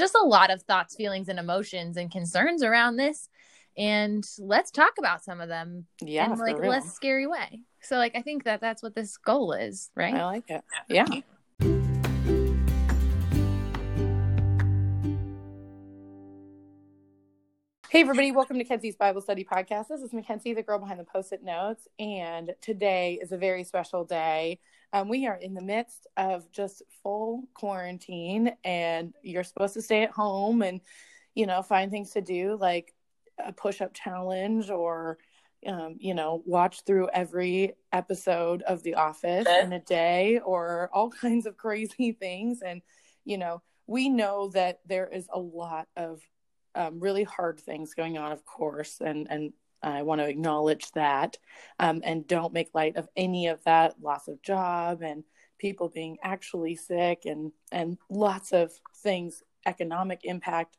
just 0.00 0.14
a 0.14 0.26
lot 0.26 0.50
of 0.50 0.62
thoughts, 0.62 0.96
feelings, 0.96 1.28
and 1.28 1.38
emotions 1.38 1.98
and 1.98 2.10
concerns 2.10 2.62
around 2.62 2.96
this. 2.96 3.28
And 3.76 4.24
let's 4.38 4.70
talk 4.70 4.94
about 4.98 5.22
some 5.22 5.42
of 5.42 5.48
them 5.48 5.86
Yeah, 6.00 6.32
in 6.32 6.38
like 6.38 6.56
a 6.56 6.60
less 6.60 6.94
scary 6.94 7.26
way. 7.26 7.60
So 7.82 7.96
like 7.96 8.16
I 8.16 8.22
think 8.22 8.44
that 8.44 8.62
that's 8.62 8.82
what 8.82 8.94
this 8.94 9.18
goal 9.18 9.52
is, 9.52 9.90
right? 9.94 10.14
I 10.14 10.24
like 10.24 10.44
it. 10.48 10.64
Yeah. 10.88 11.04
Hey, 17.90 18.00
everybody, 18.00 18.32
welcome 18.32 18.56
to 18.56 18.64
Kenzie's 18.64 18.96
Bible 18.96 19.20
Study 19.20 19.44
Podcast. 19.44 19.88
This 19.88 20.00
is 20.00 20.14
Mackenzie, 20.14 20.54
the 20.54 20.62
girl 20.62 20.78
behind 20.78 20.98
the 20.98 21.04
post 21.04 21.32
it 21.32 21.42
notes. 21.42 21.86
And 21.98 22.54
today 22.62 23.18
is 23.20 23.32
a 23.32 23.36
very 23.36 23.64
special 23.64 24.04
day. 24.04 24.60
Um, 24.92 25.08
we 25.08 25.26
are 25.26 25.36
in 25.36 25.54
the 25.54 25.62
midst 25.62 26.06
of 26.16 26.50
just 26.50 26.82
full 27.02 27.44
quarantine, 27.54 28.52
and 28.64 29.14
you're 29.22 29.44
supposed 29.44 29.74
to 29.74 29.82
stay 29.82 30.02
at 30.02 30.10
home 30.10 30.62
and, 30.62 30.80
you 31.34 31.46
know, 31.46 31.62
find 31.62 31.90
things 31.90 32.10
to 32.10 32.20
do 32.20 32.56
like 32.60 32.92
a 33.38 33.52
push 33.52 33.80
up 33.80 33.94
challenge 33.94 34.68
or, 34.68 35.18
um, 35.66 35.96
you 35.98 36.14
know, 36.14 36.42
watch 36.44 36.82
through 36.84 37.08
every 37.12 37.74
episode 37.92 38.62
of 38.62 38.82
The 38.82 38.94
Office 38.94 39.46
in 39.46 39.72
a 39.72 39.80
day 39.80 40.40
or 40.44 40.90
all 40.92 41.10
kinds 41.20 41.46
of 41.46 41.56
crazy 41.56 42.12
things. 42.12 42.60
And, 42.62 42.82
you 43.24 43.38
know, 43.38 43.62
we 43.86 44.08
know 44.08 44.48
that 44.54 44.80
there 44.86 45.06
is 45.06 45.28
a 45.32 45.38
lot 45.38 45.88
of 45.96 46.20
um, 46.74 47.00
really 47.00 47.24
hard 47.24 47.60
things 47.60 47.94
going 47.94 48.18
on, 48.18 48.32
of 48.32 48.44
course, 48.44 49.00
and 49.00 49.26
and 49.30 49.52
I 49.82 50.02
want 50.02 50.20
to 50.20 50.28
acknowledge 50.28 50.90
that, 50.92 51.38
um, 51.78 52.00
and 52.04 52.26
don't 52.26 52.52
make 52.52 52.74
light 52.74 52.96
of 52.96 53.08
any 53.16 53.48
of 53.48 53.62
that 53.64 54.00
loss 54.00 54.28
of 54.28 54.42
job 54.42 55.02
and 55.02 55.24
people 55.58 55.88
being 55.88 56.18
actually 56.22 56.74
sick 56.74 57.22
and 57.26 57.52
and 57.70 57.98
lots 58.08 58.52
of 58.52 58.72
things, 58.96 59.42
economic 59.66 60.20
impact. 60.24 60.76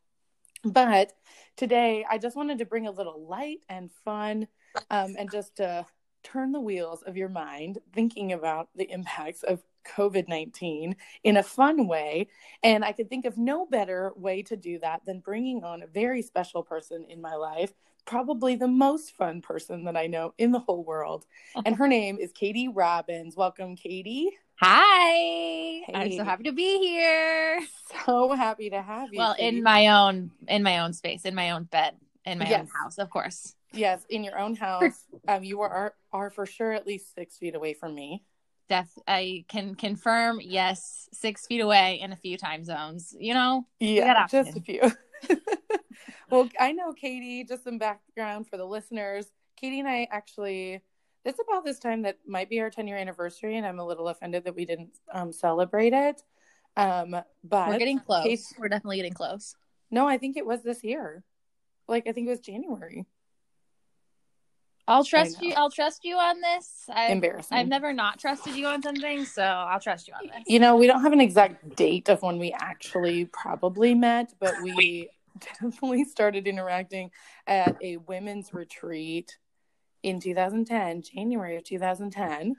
But 0.63 1.13
today, 1.57 2.05
I 2.09 2.17
just 2.17 2.35
wanted 2.35 2.59
to 2.59 2.65
bring 2.65 2.87
a 2.87 2.91
little 2.91 3.25
light 3.27 3.59
and 3.69 3.91
fun, 4.05 4.47
um, 4.89 5.15
and 5.17 5.31
just 5.31 5.55
to 5.57 5.85
turn 6.23 6.51
the 6.51 6.59
wheels 6.59 7.01
of 7.01 7.17
your 7.17 7.29
mind, 7.29 7.79
thinking 7.93 8.33
about 8.33 8.69
the 8.75 8.89
impacts 8.91 9.41
of 9.43 9.63
COVID 9.83 10.27
19 10.27 10.95
in 11.23 11.37
a 11.37 11.43
fun 11.43 11.87
way. 11.87 12.27
And 12.63 12.83
I 12.83 12.91
could 12.91 13.09
think 13.09 13.25
of 13.25 13.37
no 13.37 13.65
better 13.65 14.13
way 14.15 14.43
to 14.43 14.55
do 14.55 14.79
that 14.79 15.05
than 15.05 15.19
bringing 15.19 15.63
on 15.63 15.83
a 15.83 15.87
very 15.87 16.21
special 16.21 16.63
person 16.63 17.05
in 17.09 17.21
my 17.21 17.35
life, 17.35 17.73
probably 18.05 18.55
the 18.55 18.67
most 18.67 19.15
fun 19.15 19.41
person 19.41 19.85
that 19.85 19.97
I 19.97 20.07
know 20.07 20.33
in 20.37 20.51
the 20.51 20.59
whole 20.59 20.83
world. 20.83 21.25
And 21.65 21.75
her 21.75 21.87
name 21.99 22.17
is 22.19 22.31
Katie 22.31 22.67
Robbins. 22.67 23.35
Welcome, 23.35 23.75
Katie. 23.75 24.29
Hi. 24.61 25.81
I'm 25.91 26.11
so 26.11 26.23
happy 26.23 26.43
to 26.43 26.51
be 26.51 26.77
here. 26.77 27.61
So 28.05 28.31
happy 28.33 28.69
to 28.69 28.81
have 28.81 29.11
you. 29.11 29.17
Well, 29.17 29.33
Katie. 29.33 29.57
in 29.57 29.63
my 29.63 29.87
own 29.87 30.31
in 30.47 30.61
my 30.61 30.79
own 30.79 30.93
space, 30.93 31.25
in 31.25 31.33
my 31.33 31.51
own 31.51 31.63
bed, 31.63 31.95
in 32.25 32.37
my 32.37 32.53
own 32.53 32.67
house, 32.67 32.99
of 32.99 33.09
course. 33.09 33.55
yes, 33.73 34.05
in 34.09 34.23
your 34.23 34.37
own 34.37 34.55
house. 34.55 35.05
Um, 35.27 35.43
you 35.43 35.61
are, 35.61 35.93
are 36.11 36.31
for 36.31 36.47
sure 36.47 36.71
at 36.73 36.87
least 36.87 37.13
six 37.13 37.37
feet 37.37 37.53
away 37.53 37.75
from 37.75 37.93
me. 37.93 38.23
Def 38.71 38.89
I 39.05 39.43
can 39.49 39.75
confirm, 39.75 40.39
yes, 40.41 41.09
six 41.11 41.45
feet 41.45 41.59
away 41.59 41.99
in 42.01 42.13
a 42.13 42.15
few 42.15 42.37
time 42.37 42.63
zones. 42.63 43.13
You 43.19 43.33
know? 43.33 43.67
Yeah, 43.81 44.27
just 44.27 44.55
a 44.55 44.61
few. 44.61 44.89
well, 46.29 46.47
I 46.57 46.71
know 46.71 46.93
Katie, 46.93 47.43
just 47.43 47.65
some 47.65 47.77
background 47.77 48.47
for 48.47 48.55
the 48.55 48.63
listeners. 48.63 49.25
Katie 49.57 49.81
and 49.81 49.89
I 49.89 50.07
actually, 50.09 50.81
it's 51.25 51.39
about 51.45 51.65
this 51.65 51.79
time 51.79 52.03
that 52.03 52.19
might 52.25 52.49
be 52.49 52.61
our 52.61 52.69
10 52.69 52.87
year 52.87 52.95
anniversary, 52.95 53.57
and 53.57 53.65
I'm 53.65 53.79
a 53.79 53.85
little 53.85 54.07
offended 54.07 54.45
that 54.45 54.55
we 54.55 54.63
didn't 54.63 54.97
um, 55.11 55.33
celebrate 55.33 55.91
it. 55.91 56.21
Um, 56.77 57.17
but 57.43 57.67
We're 57.67 57.77
getting 57.77 57.99
close. 57.99 58.23
Kate- 58.23 58.53
We're 58.57 58.69
definitely 58.69 58.97
getting 58.97 59.13
close. 59.13 59.53
no, 59.91 60.07
I 60.07 60.17
think 60.17 60.37
it 60.37 60.45
was 60.45 60.63
this 60.63 60.81
year. 60.81 61.25
Like, 61.89 62.07
I 62.07 62.13
think 62.13 62.27
it 62.27 62.29
was 62.29 62.39
January. 62.39 63.05
I'll 64.91 65.03
trust 65.03 65.41
you. 65.41 65.53
I'll 65.55 65.71
trust 65.71 66.03
you 66.03 66.15
on 66.17 66.41
this. 66.41 66.83
I've, 66.89 67.11
Embarrassing. 67.11 67.57
I've 67.57 67.67
never 67.67 67.93
not 67.93 68.19
trusted 68.19 68.55
you 68.55 68.67
on 68.67 68.81
something, 68.81 69.25
so 69.25 69.41
I'll 69.43 69.79
trust 69.79 70.07
you 70.07 70.13
on 70.13 70.27
this. 70.27 70.43
You 70.47 70.59
know, 70.59 70.75
we 70.75 70.87
don't 70.87 71.01
have 71.01 71.13
an 71.13 71.21
exact 71.21 71.75
date 71.75 72.09
of 72.09 72.21
when 72.21 72.37
we 72.37 72.51
actually 72.51 73.25
probably 73.25 73.93
met, 73.95 74.33
but 74.39 74.53
we 74.61 75.09
definitely 75.61 76.03
started 76.03 76.45
interacting 76.47 77.11
at 77.47 77.77
a 77.81 77.97
women's 77.97 78.53
retreat 78.53 79.37
in 80.03 80.19
2010, 80.19 81.03
January 81.03 81.55
of 81.57 81.63
2010, 81.63 82.55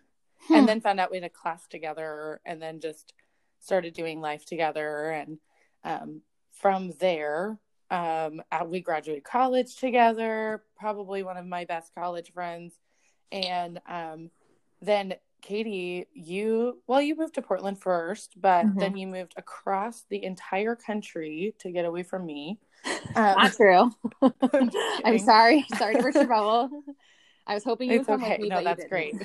Hmm. 0.48 0.54
and 0.54 0.68
then 0.68 0.80
found 0.80 0.98
out 0.98 1.10
we 1.10 1.18
had 1.18 1.24
a 1.24 1.30
class 1.30 1.68
together 1.68 2.40
and 2.44 2.60
then 2.60 2.80
just 2.80 3.12
started 3.60 3.94
doing 3.94 4.20
life 4.20 4.44
together. 4.44 5.10
And 5.10 5.38
um, 5.84 6.22
from 6.50 6.92
there, 6.98 7.58
um, 7.92 8.42
we 8.66 8.80
graduated 8.80 9.22
college 9.24 9.76
together, 9.76 10.62
probably 10.78 11.22
one 11.22 11.36
of 11.36 11.46
my 11.46 11.64
best 11.66 11.94
college 11.94 12.32
friends. 12.32 12.72
And 13.30 13.80
um, 13.86 14.30
then 14.80 15.14
Katie, 15.42 16.06
you 16.14 16.80
well, 16.86 17.02
you 17.02 17.16
moved 17.16 17.34
to 17.34 17.42
Portland 17.42 17.80
first, 17.80 18.40
but 18.40 18.66
Mhm. 18.66 18.78
then 18.80 18.96
you 18.96 19.06
moved 19.06 19.34
across 19.36 20.04
the 20.08 20.24
entire 20.24 20.74
country 20.74 21.54
to 21.58 21.70
get 21.70 21.84
away 21.84 22.02
from 22.02 22.26
me. 22.26 22.58
Um, 23.14 23.34
Not 23.36 23.52
true. 23.52 23.90
I'm, 24.54 24.70
I'm 25.04 25.18
sorry. 25.18 25.66
Sorry 25.68 25.94
to 25.94 26.00
burst 26.02 26.16
your 26.16 26.28
bubble. 26.28 26.82
I 27.46 27.52
was 27.54 27.62
hoping 27.62 27.90
you 27.90 28.00
It's 28.00 28.08
would 28.08 28.20
come 28.20 28.22
okay. 28.22 28.38
with 28.38 28.40
me, 28.44 28.48
No, 28.48 28.64
that's 28.64 28.86
great. 28.86 29.16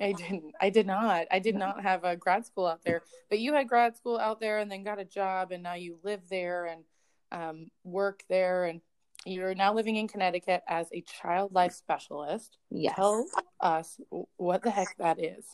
I 0.00 0.12
didn't. 0.12 0.52
I 0.60 0.70
did 0.70 0.86
not. 0.86 1.26
I 1.30 1.38
did 1.38 1.54
not 1.54 1.80
have 1.82 2.02
a 2.04 2.16
grad 2.16 2.44
school 2.44 2.66
out 2.66 2.82
there. 2.84 3.02
But 3.30 3.38
you 3.38 3.54
had 3.54 3.68
grad 3.68 3.96
school 3.96 4.18
out 4.18 4.40
there, 4.40 4.58
and 4.58 4.70
then 4.70 4.82
got 4.82 4.98
a 4.98 5.04
job, 5.04 5.52
and 5.52 5.62
now 5.62 5.74
you 5.74 5.98
live 6.02 6.22
there 6.28 6.66
and 6.66 6.82
um, 7.32 7.70
work 7.84 8.22
there, 8.28 8.64
and 8.64 8.80
you're 9.24 9.54
now 9.54 9.74
living 9.74 9.96
in 9.96 10.08
Connecticut 10.08 10.62
as 10.68 10.88
a 10.92 11.02
child 11.02 11.52
life 11.52 11.72
specialist. 11.72 12.58
Yes. 12.70 12.94
Tell 12.96 13.26
us 13.60 14.00
what 14.36 14.62
the 14.62 14.70
heck 14.70 14.96
that 14.98 15.22
is. 15.22 15.44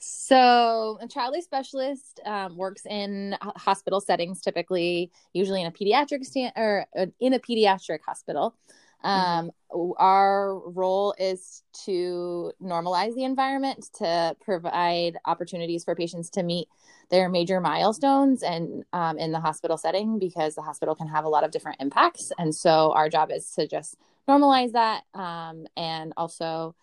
So, 0.00 0.98
a 1.00 1.08
child 1.08 1.34
life 1.34 1.42
specialist 1.42 2.20
um, 2.24 2.56
works 2.56 2.86
in 2.86 3.36
hospital 3.40 4.00
settings, 4.00 4.40
typically, 4.40 5.10
usually 5.32 5.60
in 5.60 5.66
a 5.66 5.72
pediatric 5.72 6.24
stand 6.24 6.52
or 6.56 6.86
uh, 6.96 7.06
in 7.18 7.34
a 7.34 7.40
pediatric 7.40 7.98
hospital. 8.06 8.54
Um, 9.04 9.50
Our 9.98 10.58
role 10.70 11.14
is 11.18 11.62
to 11.84 12.52
normalize 12.62 13.14
the 13.14 13.24
environment, 13.24 13.88
to 13.98 14.34
provide 14.40 15.16
opportunities 15.24 15.84
for 15.84 15.94
patients 15.94 16.30
to 16.30 16.42
meet 16.42 16.68
their 17.10 17.28
major 17.28 17.60
milestones 17.60 18.42
and 18.42 18.84
um, 18.92 19.18
in 19.18 19.32
the 19.32 19.40
hospital 19.40 19.76
setting, 19.76 20.18
because 20.18 20.54
the 20.54 20.62
hospital 20.62 20.94
can 20.94 21.08
have 21.08 21.24
a 21.24 21.28
lot 21.28 21.44
of 21.44 21.50
different 21.50 21.80
impacts. 21.80 22.32
And 22.38 22.54
so, 22.54 22.92
our 22.92 23.08
job 23.08 23.30
is 23.30 23.50
to 23.52 23.66
just 23.66 23.96
normalize 24.28 24.72
that 24.72 25.04
um, 25.14 25.66
and 25.76 26.12
also 26.16 26.74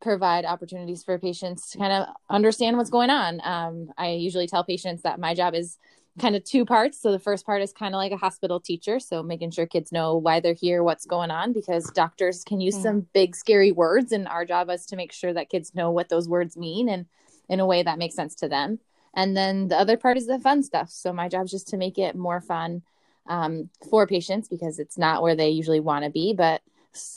provide 0.00 0.44
opportunities 0.44 1.04
for 1.04 1.18
patients 1.18 1.70
to 1.70 1.78
kind 1.78 1.92
of 1.92 2.08
understand 2.30 2.76
what's 2.76 2.90
going 2.90 3.10
on. 3.10 3.40
Um, 3.44 3.92
I 3.98 4.12
usually 4.12 4.46
tell 4.46 4.64
patients 4.64 5.02
that 5.02 5.20
my 5.20 5.34
job 5.34 5.54
is 5.54 5.78
kind 6.20 6.36
of 6.36 6.44
two 6.44 6.64
parts. 6.64 7.00
So 7.00 7.10
the 7.10 7.18
first 7.18 7.46
part 7.46 7.62
is 7.62 7.72
kind 7.72 7.94
of 7.94 7.98
like 7.98 8.12
a 8.12 8.16
hospital 8.16 8.60
teacher, 8.60 9.00
so 9.00 9.22
making 9.22 9.50
sure 9.52 9.66
kids 9.66 9.90
know 9.90 10.16
why 10.16 10.40
they're 10.40 10.52
here, 10.52 10.82
what's 10.82 11.06
going 11.06 11.30
on, 11.30 11.52
because 11.52 11.90
doctors 11.92 12.44
can 12.44 12.60
use 12.60 12.76
Mm. 12.76 12.82
some 12.82 13.06
big 13.12 13.34
scary 13.34 13.72
words, 13.72 14.12
and 14.12 14.28
our 14.28 14.44
job 14.44 14.70
is 14.70 14.86
to 14.86 14.96
make 14.96 15.12
sure 15.12 15.32
that 15.32 15.48
kids 15.48 15.74
know 15.74 15.90
what 15.90 16.08
those 16.08 16.28
words 16.28 16.56
mean 16.56 16.88
and 16.88 17.06
in 17.48 17.60
a 17.60 17.66
way 17.66 17.82
that 17.82 17.98
makes 17.98 18.14
sense 18.14 18.34
to 18.36 18.48
them. 18.48 18.78
And 19.14 19.36
then 19.36 19.68
the 19.68 19.76
other 19.76 19.96
part 19.96 20.16
is 20.16 20.26
the 20.26 20.38
fun 20.38 20.62
stuff. 20.62 20.90
So 20.90 21.12
my 21.12 21.28
job 21.28 21.46
is 21.46 21.50
just 21.50 21.68
to 21.68 21.76
make 21.76 21.98
it 21.98 22.14
more 22.14 22.40
fun 22.40 22.82
um, 23.26 23.70
for 23.88 24.06
patients 24.06 24.48
because 24.48 24.78
it's 24.78 24.96
not 24.96 25.22
where 25.22 25.34
they 25.34 25.48
usually 25.50 25.80
want 25.80 26.04
to 26.04 26.10
be, 26.10 26.32
but 26.32 26.62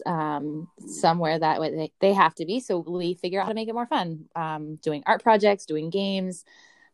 um, 0.06 0.68
somewhere 0.88 1.38
that 1.38 1.60
way 1.60 1.70
they, 1.72 1.92
they 2.00 2.14
have 2.14 2.36
to 2.36 2.46
be. 2.46 2.60
So 2.60 2.80
we 2.80 3.14
figure 3.16 3.40
out 3.40 3.44
how 3.44 3.50
to 3.50 3.56
make 3.56 3.70
it 3.70 3.74
more 3.74 3.86
fun. 3.86 4.26
Um, 4.36 4.76
doing 4.78 5.04
art 5.06 5.22
projects, 5.22 5.66
doing 5.66 5.90
games, 5.90 6.46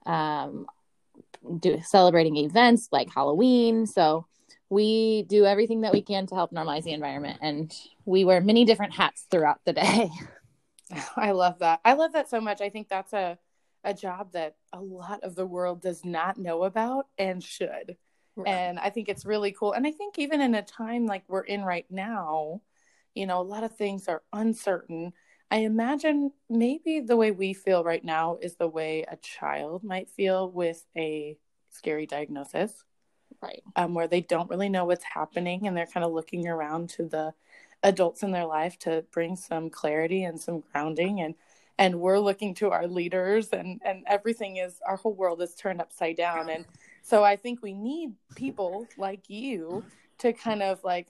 um, 0.05 0.65
do 1.59 1.79
celebrating 1.83 2.37
events 2.37 2.89
like 2.91 3.13
Halloween. 3.13 3.85
So 3.85 4.25
we 4.69 5.23
do 5.23 5.45
everything 5.45 5.81
that 5.81 5.93
we 5.93 6.01
can 6.01 6.27
to 6.27 6.35
help 6.35 6.51
normalize 6.51 6.83
the 6.83 6.93
environment, 6.93 7.39
and 7.41 7.73
we 8.05 8.23
wear 8.23 8.39
many 8.39 8.65
different 8.65 8.93
hats 8.93 9.25
throughout 9.31 9.59
the 9.65 9.73
day. 9.73 10.09
I 11.15 11.31
love 11.31 11.59
that. 11.59 11.81
I 11.85 11.93
love 11.93 12.13
that 12.13 12.29
so 12.29 12.41
much. 12.41 12.61
I 12.61 12.69
think 12.69 12.89
that's 12.89 13.13
a 13.13 13.37
a 13.83 13.93
job 13.93 14.33
that 14.33 14.55
a 14.73 14.81
lot 14.81 15.23
of 15.23 15.35
the 15.35 15.45
world 15.45 15.81
does 15.81 16.03
not 16.03 16.37
know 16.37 16.63
about 16.63 17.07
and 17.17 17.41
should. 17.41 17.95
And 18.45 18.79
I 18.79 18.89
think 18.89 19.09
it's 19.09 19.25
really 19.25 19.51
cool. 19.51 19.73
And 19.73 19.85
I 19.85 19.91
think 19.91 20.17
even 20.17 20.39
in 20.39 20.55
a 20.55 20.61
time 20.61 21.05
like 21.05 21.23
we're 21.27 21.41
in 21.41 21.61
right 21.61 21.85
now, 21.89 22.61
you 23.13 23.25
know, 23.25 23.41
a 23.41 23.43
lot 23.43 23.63
of 23.63 23.75
things 23.75 24.07
are 24.07 24.23
uncertain. 24.31 25.11
I 25.51 25.57
imagine 25.57 26.31
maybe 26.49 26.99
the 26.99 27.17
way 27.17 27.31
we 27.31 27.53
feel 27.53 27.83
right 27.83 28.03
now 28.03 28.37
is 28.41 28.55
the 28.55 28.67
way 28.67 29.05
a 29.07 29.17
child 29.17 29.83
might 29.83 30.09
feel 30.09 30.49
with 30.49 30.85
a 30.95 31.37
scary 31.69 32.05
diagnosis, 32.05 32.83
right. 33.41 33.63
um, 33.75 33.93
where 33.93 34.07
they 34.07 34.21
don't 34.21 34.49
really 34.49 34.69
know 34.69 34.85
what's 34.85 35.03
happening 35.03 35.65
and 35.65 35.75
they're 35.75 35.87
kind 35.87 36.05
of 36.05 36.11
looking 36.11 36.47
around 36.47 36.89
to 36.89 37.07
the 37.07 37.33
adults 37.81 38.21
in 38.21 38.31
their 38.31 38.45
life 38.45 38.77
to 38.79 39.03
bring 39.11 39.35
some 39.35 39.69
clarity 39.69 40.23
and 40.23 40.39
some 40.39 40.63
grounding. 40.71 41.21
And 41.21 41.35
and 41.79 42.01
we're 42.01 42.19
looking 42.19 42.53
to 42.55 42.71
our 42.71 42.87
leaders 42.87 43.49
and 43.49 43.81
and 43.83 44.03
everything 44.05 44.57
is 44.57 44.79
our 44.85 44.97
whole 44.97 45.13
world 45.13 45.41
is 45.41 45.55
turned 45.55 45.81
upside 45.81 46.17
down. 46.17 46.49
And 46.49 46.65
so 47.01 47.23
I 47.23 47.37
think 47.37 47.63
we 47.63 47.73
need 47.73 48.11
people 48.35 48.85
like 48.97 49.29
you 49.29 49.83
to 50.19 50.33
kind 50.33 50.61
of 50.61 50.83
like 50.83 51.07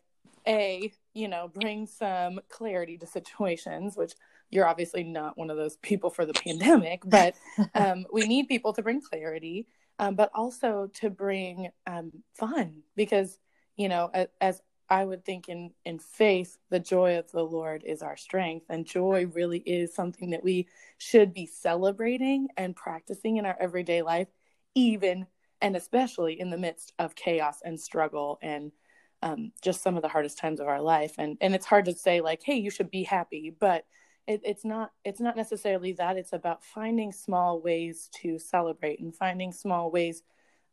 a 0.48 0.94
you 1.14 1.28
know 1.28 1.50
bring 1.54 1.86
some 1.86 2.40
clarity 2.50 2.98
to 2.98 3.08
situations 3.08 3.96
which 3.96 4.14
you're 4.50 4.68
obviously 4.68 5.04
not 5.04 5.38
one 5.38 5.50
of 5.50 5.58
those 5.58 5.78
people 5.78 6.10
for 6.10 6.26
the 6.26 6.34
pandemic 6.34 7.02
but 7.06 7.36
um, 7.76 8.06
we 8.12 8.28
need 8.28 8.48
people 8.48 8.74
to 8.74 8.82
bring 8.82 9.02
clarity 9.02 9.68
um, 10.00 10.16
but 10.16 10.32
also 10.34 10.90
to 10.94 11.10
bring 11.10 11.70
um, 11.88 12.12
fun 12.34 12.82
because 12.96 13.38
you 13.76 13.90
know 13.90 14.10
as, 14.14 14.28
as 14.42 14.62
i 14.90 15.04
would 15.04 15.26
think 15.26 15.50
in 15.50 15.72
in 15.86 16.00
faith 16.00 16.58
the 16.70 16.80
joy 16.80 17.18
of 17.18 17.32
the 17.32 17.44
lord 17.44 17.84
is 17.86 18.02
our 18.02 18.18
strength 18.18 18.66
and 18.70 18.86
joy 18.86 19.26
really 19.34 19.60
is 19.60 19.94
something 19.94 20.30
that 20.30 20.44
we 20.44 20.68
should 20.98 21.34
be 21.34 21.46
celebrating 21.46 22.48
and 22.58 22.76
practicing 22.76 23.38
in 23.38 23.46
our 23.46 23.58
everyday 23.60 24.02
life 24.02 24.28
even 24.76 25.26
and 25.62 25.76
especially 25.76 26.40
in 26.40 26.50
the 26.50 26.58
midst 26.58 26.94
of 27.00 27.16
chaos 27.16 27.60
and 27.64 27.80
struggle 27.80 28.40
and 28.42 28.72
um, 29.21 29.51
just 29.62 29.81
some 29.81 29.95
of 29.95 30.01
the 30.01 30.07
hardest 30.07 30.38
times 30.38 30.60
of 30.60 30.68
our 30.68 30.81
life. 30.81 31.16
And 31.18 31.38
and 31.42 31.54
it's 31.56 31.66
hard 31.66 31.86
to 31.86 31.94
say 31.94 32.21
like 32.21 32.42
hey 32.44 32.56
you 32.56 32.69
should 32.69 32.92
be 32.92 33.04
happy 33.04 33.56
but 33.57 33.86
it, 34.30 34.42
it's 34.44 34.63
not 34.63 34.92
it's 35.04 35.19
not 35.19 35.36
necessarily 35.36 35.94
that. 35.94 36.16
It's 36.16 36.33
about 36.33 36.63
finding 36.63 37.12
small 37.12 37.60
ways 37.60 38.10
to 38.21 38.38
celebrate 38.38 39.00
and 39.00 39.13
finding 39.16 39.51
small 39.51 39.89
ways 39.89 40.21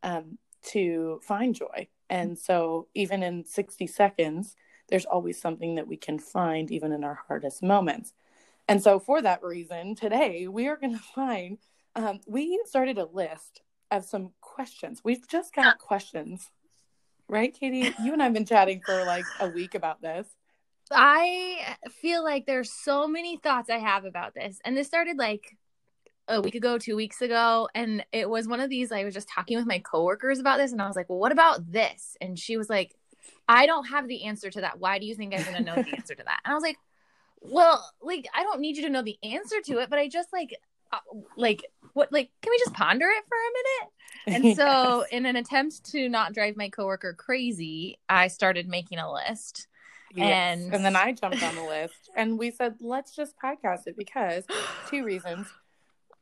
um, 0.02 0.36
to 0.72 1.20
find 1.24 1.54
joy. 1.54 1.88
And 2.10 2.38
so 2.38 2.88
even 2.94 3.22
in 3.22 3.46
60 3.46 3.86
seconds 3.86 4.54
there's 4.88 5.06
always 5.06 5.40
something 5.40 5.74
that 5.76 5.88
we 5.88 5.96
can 5.96 6.18
find 6.18 6.70
even 6.70 6.92
in 6.92 7.02
our 7.02 7.18
hardest 7.26 7.62
moments. 7.62 8.12
And 8.68 8.80
so 8.82 9.00
for 9.00 9.22
that 9.22 9.42
reason 9.42 9.94
today 9.94 10.46
we 10.48 10.68
are 10.68 10.76
going 10.76 10.92
to 10.98 11.02
find 11.14 11.58
um, 11.94 12.20
we 12.26 12.60
started 12.66 12.98
a 12.98 13.06
list 13.06 13.62
of 13.90 14.04
some 14.04 14.32
questions. 14.42 15.00
We've 15.02 15.26
just 15.26 15.54
got 15.54 15.78
questions 15.78 16.50
right, 17.28 17.52
Katie? 17.52 17.94
You 18.02 18.12
and 18.12 18.22
I've 18.22 18.32
been 18.32 18.46
chatting 18.46 18.80
for 18.84 19.04
like 19.04 19.24
a 19.40 19.48
week 19.48 19.74
about 19.74 20.00
this. 20.00 20.26
I 20.90 21.76
feel 22.00 22.22
like 22.22 22.46
there's 22.46 22.70
so 22.70 23.08
many 23.08 23.36
thoughts 23.36 23.70
I 23.70 23.78
have 23.78 24.04
about 24.04 24.34
this. 24.34 24.60
And 24.64 24.76
this 24.76 24.86
started 24.86 25.18
like 25.18 25.56
a 26.28 26.40
week 26.40 26.54
ago, 26.54 26.78
two 26.78 26.96
weeks 26.96 27.22
ago. 27.22 27.68
And 27.74 28.04
it 28.12 28.28
was 28.28 28.46
one 28.46 28.60
of 28.60 28.70
these, 28.70 28.92
I 28.92 29.04
was 29.04 29.14
just 29.14 29.28
talking 29.28 29.56
with 29.56 29.66
my 29.66 29.80
coworkers 29.80 30.38
about 30.38 30.58
this. 30.58 30.72
And 30.72 30.80
I 30.80 30.86
was 30.86 30.96
like, 30.96 31.08
well, 31.08 31.18
what 31.18 31.32
about 31.32 31.72
this? 31.72 32.16
And 32.20 32.38
she 32.38 32.56
was 32.56 32.70
like, 32.70 32.94
I 33.48 33.66
don't 33.66 33.86
have 33.86 34.08
the 34.08 34.24
answer 34.24 34.50
to 34.50 34.60
that. 34.60 34.78
Why 34.78 34.98
do 34.98 35.06
you 35.06 35.14
think 35.14 35.34
I'm 35.34 35.42
going 35.42 35.56
to 35.56 35.62
know 35.62 35.74
the 35.74 35.96
answer 35.96 36.14
to 36.14 36.24
that? 36.24 36.40
And 36.44 36.52
I 36.52 36.54
was 36.54 36.62
like, 36.62 36.78
well, 37.40 37.88
like, 38.00 38.26
I 38.34 38.42
don't 38.42 38.60
need 38.60 38.76
you 38.76 38.82
to 38.84 38.90
know 38.90 39.02
the 39.02 39.18
answer 39.22 39.60
to 39.66 39.78
it, 39.78 39.90
but 39.90 39.98
I 39.98 40.08
just 40.08 40.32
like, 40.32 40.56
like, 41.36 41.64
what, 41.92 42.12
like, 42.12 42.30
can 42.42 42.50
we 42.50 42.58
just 42.58 42.74
ponder 42.74 43.06
it 43.06 43.24
for 43.28 43.36
a 43.36 44.34
minute? 44.34 44.44
And 44.44 44.56
so, 44.56 45.00
yes. 45.00 45.08
in 45.12 45.26
an 45.26 45.36
attempt 45.36 45.84
to 45.92 46.08
not 46.08 46.34
drive 46.34 46.56
my 46.56 46.68
coworker 46.68 47.14
crazy, 47.14 47.98
I 48.08 48.28
started 48.28 48.68
making 48.68 48.98
a 48.98 49.12
list. 49.12 49.68
Yes. 50.14 50.58
And 50.58 50.74
and 50.74 50.84
then 50.84 50.96
I 50.96 51.12
jumped 51.12 51.42
on 51.42 51.54
the 51.54 51.62
list 51.62 52.10
and 52.16 52.38
we 52.38 52.50
said, 52.50 52.76
let's 52.80 53.14
just 53.14 53.34
podcast 53.42 53.86
it 53.86 53.96
because 53.96 54.44
two 54.88 55.04
reasons. 55.04 55.46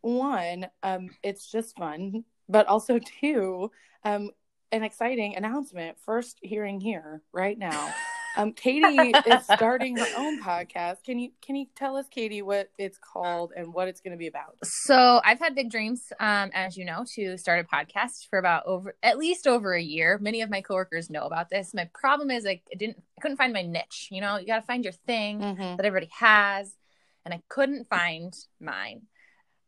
One, 0.00 0.66
um, 0.82 1.10
it's 1.22 1.50
just 1.50 1.76
fun, 1.76 2.24
but 2.48 2.66
also 2.66 2.98
two, 3.20 3.70
um, 4.04 4.30
an 4.72 4.82
exciting 4.82 5.36
announcement. 5.36 5.98
First 6.04 6.38
hearing 6.42 6.80
here 6.80 7.22
right 7.32 7.58
now. 7.58 7.94
Um, 8.36 8.52
Katie 8.52 9.12
is 9.26 9.44
starting 9.44 9.96
her 9.96 10.06
own 10.16 10.42
podcast. 10.42 11.04
Can 11.04 11.18
you 11.18 11.30
can 11.40 11.56
you 11.56 11.66
tell 11.76 11.96
us, 11.96 12.06
Katie, 12.08 12.42
what 12.42 12.70
it's 12.78 12.98
called 12.98 13.52
and 13.56 13.72
what 13.72 13.88
it's 13.88 14.00
going 14.00 14.12
to 14.12 14.18
be 14.18 14.26
about? 14.26 14.56
So 14.62 15.20
I've 15.24 15.38
had 15.38 15.54
big 15.54 15.70
dreams, 15.70 16.12
um, 16.18 16.50
as 16.52 16.76
you 16.76 16.84
know, 16.84 17.04
to 17.14 17.38
start 17.38 17.64
a 17.64 17.76
podcast 17.76 18.28
for 18.28 18.38
about 18.38 18.66
over 18.66 18.94
at 19.02 19.18
least 19.18 19.46
over 19.46 19.72
a 19.72 19.82
year. 19.82 20.18
Many 20.20 20.42
of 20.42 20.50
my 20.50 20.60
coworkers 20.60 21.10
know 21.10 21.24
about 21.24 21.48
this. 21.50 21.72
My 21.74 21.88
problem 21.94 22.30
is 22.30 22.46
I 22.46 22.60
didn't 22.76 23.02
I 23.18 23.20
couldn't 23.20 23.36
find 23.36 23.52
my 23.52 23.62
niche. 23.62 24.08
You 24.10 24.20
know, 24.20 24.38
you 24.38 24.46
got 24.46 24.60
to 24.60 24.66
find 24.66 24.84
your 24.84 24.92
thing 24.92 25.40
mm-hmm. 25.40 25.76
that 25.76 25.84
everybody 25.84 26.10
has, 26.18 26.74
and 27.24 27.32
I 27.32 27.42
couldn't 27.48 27.88
find 27.88 28.34
mine. 28.60 29.02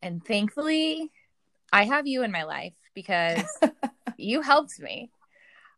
And 0.03 0.25
thankfully, 0.25 1.11
I 1.73 1.85
have 1.85 2.07
you 2.07 2.23
in 2.23 2.33
my 2.33 2.45
life 2.45 2.75
because 2.95 3.45
you 4.17 4.43
helped 4.43 4.81
me 4.81 5.11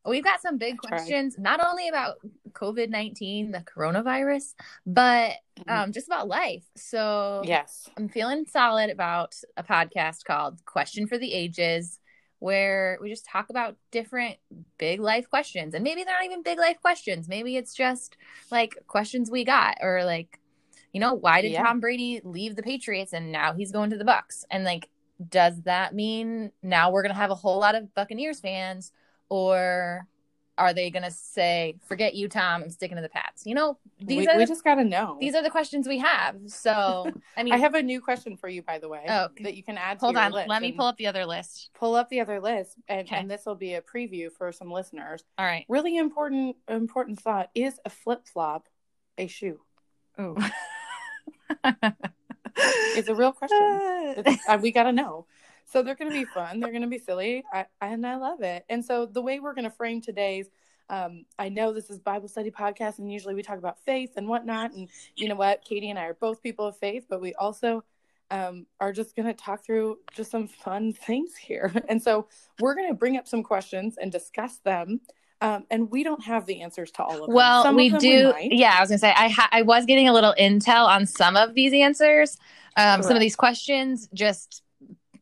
we've 0.05 0.25
got 0.25 0.41
some 0.41 0.59
big 0.59 0.79
questions, 0.79 1.37
not 1.39 1.65
only 1.65 1.89
about 1.89 2.17
COVID 2.53 2.91
19, 2.91 3.51
the 3.51 3.61
coronavirus, 3.61 4.55
but 4.87 5.33
mm-hmm. 5.59 5.71
um, 5.71 5.93
just 5.93 6.07
about 6.07 6.29
life. 6.29 6.65
So, 6.77 7.43
yes, 7.45 7.89
I'm 7.97 8.09
feeling 8.09 8.47
solid 8.47 8.91
about 8.91 9.35
a 9.57 9.63
podcast 9.63 10.25
called 10.25 10.65
Question 10.65 11.07
for 11.07 11.19
the 11.19 11.33
Ages, 11.33 11.99
where 12.39 12.99
we 13.01 13.09
just 13.09 13.27
talk 13.27 13.51
about 13.51 13.77
different 13.91 14.37
big 14.79 15.01
life 15.01 15.29
questions. 15.29 15.75
And 15.75 15.85
maybe 15.85 16.05
they're 16.05 16.15
not 16.15 16.25
even 16.25 16.43
big 16.43 16.59
life 16.59 16.81
questions. 16.81 17.29
Maybe 17.29 17.57
it's 17.57 17.75
just 17.75 18.17
like 18.51 18.77
questions 18.87 19.31
we 19.31 19.45
got, 19.45 19.79
or 19.83 20.05
like, 20.05 20.39
you 20.93 21.01
know, 21.01 21.15
why 21.15 21.43
did 21.43 21.53
yeah. 21.53 21.63
Tom 21.63 21.81
Brady 21.81 22.21
leave 22.25 22.57
the 22.57 22.63
Patriots 22.63 23.13
and 23.13 23.31
now 23.33 23.53
he's 23.53 23.73
going 23.73 23.91
to 23.91 23.99
the 23.99 24.05
Bucks? 24.05 24.45
And 24.51 24.65
like, 24.65 24.89
does 25.29 25.63
that 25.63 25.95
mean 25.95 26.53
now 26.63 26.91
we're 26.91 27.03
going 27.03 27.15
to 27.15 27.21
have 27.21 27.31
a 27.31 27.35
whole 27.35 27.59
lot 27.59 27.75
of 27.75 27.93
Buccaneers 27.95 28.41
fans? 28.41 28.93
Or 29.29 30.07
are 30.59 30.75
they 30.75 30.91
going 30.91 31.05
to 31.05 31.11
say, 31.11 31.77
"Forget 31.87 32.15
you, 32.15 32.29
Tom, 32.29 32.63
I'm 32.63 32.71
sticking 32.71 32.97
to 32.97 33.03
the 33.03 33.09
Pats"? 33.09 33.47
You 33.47 33.55
know, 33.55 33.79
these 34.01 34.19
we, 34.19 34.29
are 34.29 34.37
we 34.37 34.45
the, 34.45 34.49
just 34.49 34.65
got 34.65 34.75
to 34.75 34.85
know. 34.85 35.17
These 35.21 35.35
are 35.35 35.43
the 35.43 35.51
questions 35.51 35.87
we 35.87 35.99
have. 35.99 36.37
So, 36.47 37.11
I 37.37 37.43
mean, 37.43 37.55
I 37.55 37.59
have 37.59 37.75
a 37.75 37.83
new 37.83 38.01
question 38.01 38.37
for 38.37 38.49
you, 38.49 38.63
by 38.63 38.79
the 38.79 38.89
way, 38.89 39.05
oh, 39.09 39.29
that 39.41 39.55
you 39.55 39.63
can 39.63 39.79
add. 39.79 40.01
To 40.01 40.07
hold 40.07 40.17
on, 40.17 40.33
let 40.33 40.61
me 40.61 40.73
pull 40.73 40.87
up 40.87 40.97
the 40.97 41.07
other 41.07 41.25
list. 41.25 41.71
Pull 41.75 41.95
up 41.95 42.09
the 42.11 42.21
other 42.21 42.41
list, 42.41 42.77
and, 42.89 43.07
okay. 43.07 43.17
and 43.17 43.31
this 43.31 43.47
will 43.47 43.55
be 43.55 43.75
a 43.75 43.83
preview 43.83 44.31
for 44.33 44.53
some 44.53 44.71
listeners. 44.71 45.23
All 45.39 45.47
right. 45.47 45.65
Really 45.69 45.97
important, 45.97 46.57
important 46.69 47.21
thought: 47.21 47.51
is 47.55 47.79
a 47.85 47.91
flip 47.91 48.27
flop 48.27 48.69
a 49.17 49.27
shoe? 49.27 49.61
Oh. 50.19 50.37
it's 52.97 53.09
a 53.09 53.15
real 53.15 53.33
question. 53.33 54.39
uh, 54.49 54.59
we 54.61 54.73
got 54.73 54.85
to 54.85 54.93
know. 54.93 55.27
So 55.71 55.83
they're 55.83 55.95
going 55.95 56.11
to 56.11 56.19
be 56.19 56.25
fun. 56.25 56.61
They're 56.61 56.71
going 56.71 56.83
to 56.83 56.89
be 56.89 56.99
silly. 56.99 57.45
I, 57.53 57.67
and 57.81 58.07
I 58.07 58.17
love 58.17 58.41
it. 58.43 58.65
And 58.69 58.85
so 58.85 59.07
the 59.07 59.21
way 59.21 59.39
we're 59.39 59.55
going 59.55 59.65
to 59.65 59.71
frame 59.71 60.01
today's, 60.01 60.49
um, 60.89 61.27
I 61.39 61.51
know 61.51 61.73
this 61.75 61.91
is 61.91 61.99
Bible 61.99 62.29
study 62.29 62.51
podcast, 62.51 62.99
and 62.99 63.13
usually 63.13 63.35
we 63.35 63.43
talk 63.43 63.59
about 63.59 63.79
faith 63.85 64.13
and 64.17 64.27
whatnot. 64.27 64.73
And 64.73 64.89
you 65.17 65.29
know 65.29 65.35
what? 65.35 65.63
Katie 65.63 65.91
and 65.91 65.99
I 65.99 66.07
are 66.07 66.15
both 66.15 66.43
people 66.43 66.67
of 66.67 66.77
faith, 66.79 67.05
but 67.11 67.21
we 67.21 67.35
also 67.35 67.85
um, 68.31 68.67
are 68.81 68.93
just 68.93 69.15
going 69.15 69.27
to 69.27 69.35
talk 69.35 69.65
through 69.65 69.99
just 70.15 70.31
some 70.31 70.49
fun 70.49 70.93
things 70.95 71.37
here. 71.37 71.73
And 71.89 72.03
so 72.03 72.29
we're 72.61 72.75
going 72.75 72.89
to 72.89 72.95
bring 72.95 73.19
up 73.19 73.29
some 73.29 73.43
questions 73.43 73.99
and 74.01 74.11
discuss 74.11 74.59
them. 74.59 75.01
Um, 75.41 75.67
and 75.71 75.91
we 75.91 76.03
don't 76.03 76.25
have 76.25 76.47
the 76.47 76.63
answers 76.63 76.91
to 76.93 77.03
all 77.03 77.21
of 77.21 77.27
them. 77.27 77.35
Well, 77.35 77.63
some 77.63 77.77
we 77.77 77.91
do. 77.91 78.33
We 78.35 78.51
yeah, 78.53 78.75
I 78.77 78.81
was 78.81 78.89
gonna 78.89 78.99
say 78.99 79.15
I 79.17 79.29
ha- 79.29 79.49
I 79.53 79.63
was 79.63 79.85
getting 79.85 80.09
a 80.09 80.13
little 80.13 80.35
intel 80.37 80.89
on 80.89 81.07
some 81.07 81.37
of 81.37 81.55
these 81.55 81.73
answers, 81.73 82.37
um, 82.77 83.05
some 83.05 83.13
of 83.13 83.21
these 83.21 83.37
questions. 83.37 84.09
Just 84.13 84.65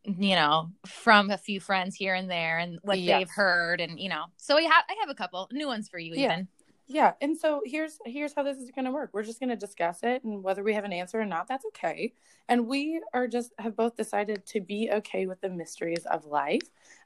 you 0.07 0.35
know, 0.35 0.71
from 0.85 1.29
a 1.29 1.37
few 1.37 1.59
friends 1.59 1.95
here 1.95 2.15
and 2.15 2.29
there 2.29 2.59
and 2.59 2.79
what 2.81 2.99
yes. 2.99 3.19
they've 3.19 3.29
heard 3.29 3.81
and 3.81 3.99
you 3.99 4.09
know. 4.09 4.25
So 4.37 4.55
we 4.55 4.65
have 4.65 4.85
I 4.89 4.95
have 5.01 5.09
a 5.09 5.15
couple 5.15 5.47
new 5.51 5.67
ones 5.67 5.89
for 5.89 5.99
you 5.99 6.13
yeah. 6.15 6.25
even. 6.25 6.47
Yeah. 6.89 7.13
And 7.19 7.37
so 7.37 7.61
here's 7.65 7.99
here's 8.05 8.33
how 8.33 8.43
this 8.43 8.57
is 8.57 8.71
going 8.71 8.85
to 8.85 8.91
work. 8.91 9.09
We're 9.11 9.23
just 9.23 9.41
going 9.41 9.49
to 9.49 9.57
discuss 9.57 9.99
it 10.03 10.23
and 10.23 10.41
whether 10.41 10.63
we 10.63 10.73
have 10.73 10.85
an 10.85 10.93
answer 10.93 11.19
or 11.19 11.25
not, 11.25 11.49
that's 11.49 11.65
okay. 11.65 12.13
And 12.47 12.65
we 12.65 13.01
are 13.13 13.27
just 13.27 13.51
have 13.59 13.75
both 13.75 13.97
decided 13.97 14.45
to 14.47 14.61
be 14.61 14.89
okay 14.93 15.27
with 15.27 15.41
the 15.41 15.49
mysteries 15.49 16.05
of 16.09 16.25
life. 16.25 16.61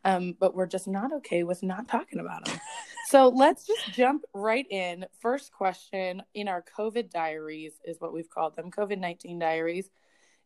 Um, 0.05 0.36
but 0.39 0.53
we're 0.53 0.67
just 0.67 0.88
not 0.88 1.12
okay 1.13 1.43
with 1.43 1.63
not 1.63 1.88
talking 1.88 2.20
about 2.20 2.46
them. 2.46 2.60
so 3.08 3.29
let's 3.29 3.65
just 3.65 3.91
jump 3.91 4.24
right 4.36 4.67
in. 4.70 5.08
First 5.20 5.51
question 5.51 6.22
in 6.36 6.48
our 6.48 6.63
COVID 6.77 7.10
diaries 7.10 7.74
is 7.84 8.00
what 8.00 8.13
we've 8.13 8.29
called 8.29 8.55
them, 8.55 8.70
COVID 8.70 9.00
19 9.00 9.39
diaries, 9.39 9.89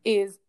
is 0.06 0.40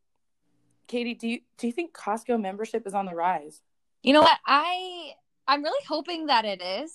Katie, 0.86 1.14
do 1.14 1.28
you 1.28 1.40
do 1.58 1.66
you 1.66 1.72
think 1.72 1.92
Costco 1.92 2.40
membership 2.40 2.86
is 2.86 2.94
on 2.94 3.06
the 3.06 3.14
rise? 3.14 3.60
You 4.02 4.12
know 4.12 4.20
what? 4.20 4.38
I 4.46 5.12
I'm 5.48 5.62
really 5.62 5.84
hoping 5.86 6.26
that 6.26 6.44
it 6.44 6.62
is 6.62 6.92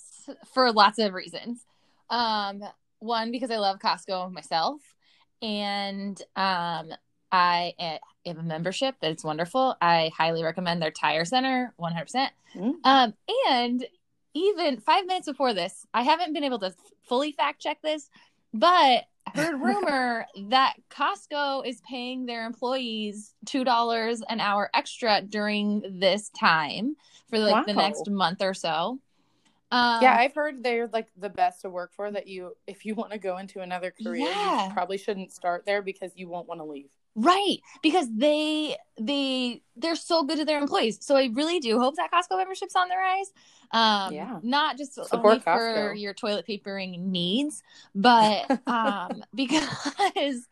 for 0.52 0.72
lots 0.72 0.98
of 0.98 1.12
reasons. 1.12 1.64
Um, 2.10 2.62
one 2.98 3.30
because 3.30 3.50
I 3.50 3.56
love 3.56 3.78
Costco 3.78 4.32
myself, 4.32 4.80
and 5.40 6.20
um, 6.36 6.92
I 7.30 7.74
have 8.26 8.38
a 8.38 8.42
membership 8.42 8.96
that's 9.00 9.24
wonderful. 9.24 9.76
I 9.80 10.10
highly 10.16 10.42
recommend 10.42 10.82
their 10.82 10.90
tire 10.90 11.24
center, 11.24 11.72
100. 11.76 12.04
percent 12.04 12.32
mm. 12.54 12.74
Um, 12.84 13.14
and 13.48 13.84
even 14.34 14.80
five 14.80 15.06
minutes 15.06 15.26
before 15.26 15.54
this, 15.54 15.86
I 15.92 16.02
haven't 16.02 16.32
been 16.32 16.44
able 16.44 16.58
to 16.60 16.74
fully 17.02 17.32
fact 17.32 17.60
check 17.60 17.78
this, 17.82 18.08
but 18.54 19.04
heard 19.34 19.60
rumor 19.60 20.26
that 20.48 20.74
Costco 20.90 21.66
is 21.66 21.80
paying 21.88 22.26
their 22.26 22.46
employees 22.46 23.34
two 23.46 23.64
dollars 23.64 24.22
an 24.28 24.40
hour 24.40 24.70
extra 24.74 25.22
during 25.22 25.82
this 26.00 26.30
time 26.30 26.96
for 27.28 27.38
like 27.38 27.54
wow. 27.54 27.64
the 27.66 27.74
next 27.74 28.08
month 28.10 28.42
or 28.42 28.54
so. 28.54 28.98
Um, 29.70 30.02
yeah, 30.02 30.16
I've 30.18 30.34
heard 30.34 30.62
they're 30.62 30.88
like 30.92 31.08
the 31.16 31.30
best 31.30 31.62
to 31.62 31.70
work 31.70 31.92
for. 31.94 32.10
That 32.10 32.26
you, 32.26 32.52
if 32.66 32.84
you 32.84 32.94
want 32.94 33.12
to 33.12 33.18
go 33.18 33.38
into 33.38 33.60
another 33.60 33.90
career, 33.90 34.26
yeah. 34.26 34.66
you 34.66 34.72
probably 34.74 34.98
shouldn't 34.98 35.32
start 35.32 35.64
there 35.64 35.80
because 35.80 36.12
you 36.14 36.28
won't 36.28 36.46
want 36.46 36.60
to 36.60 36.64
leave. 36.64 36.90
Right, 37.14 37.58
because 37.82 38.06
they 38.14 38.76
they 38.98 39.62
they're 39.76 39.96
so 39.96 40.22
good 40.24 40.38
to 40.38 40.44
their 40.46 40.58
employees. 40.58 40.98
So 41.04 41.16
I 41.16 41.28
really 41.34 41.60
do 41.60 41.78
hope 41.78 41.96
that 41.96 42.10
Costco 42.10 42.38
membership's 42.38 42.74
on 42.74 42.88
the 42.88 42.96
rise. 42.96 43.30
Um 43.70 44.14
Yeah. 44.14 44.38
not 44.42 44.78
just 44.78 44.94
Support 44.94 45.24
only 45.24 45.40
for 45.40 45.92
your 45.94 46.14
toilet 46.14 46.46
papering 46.46 47.10
needs, 47.12 47.62
but 47.94 48.50
um 48.66 49.22
because 49.34 50.46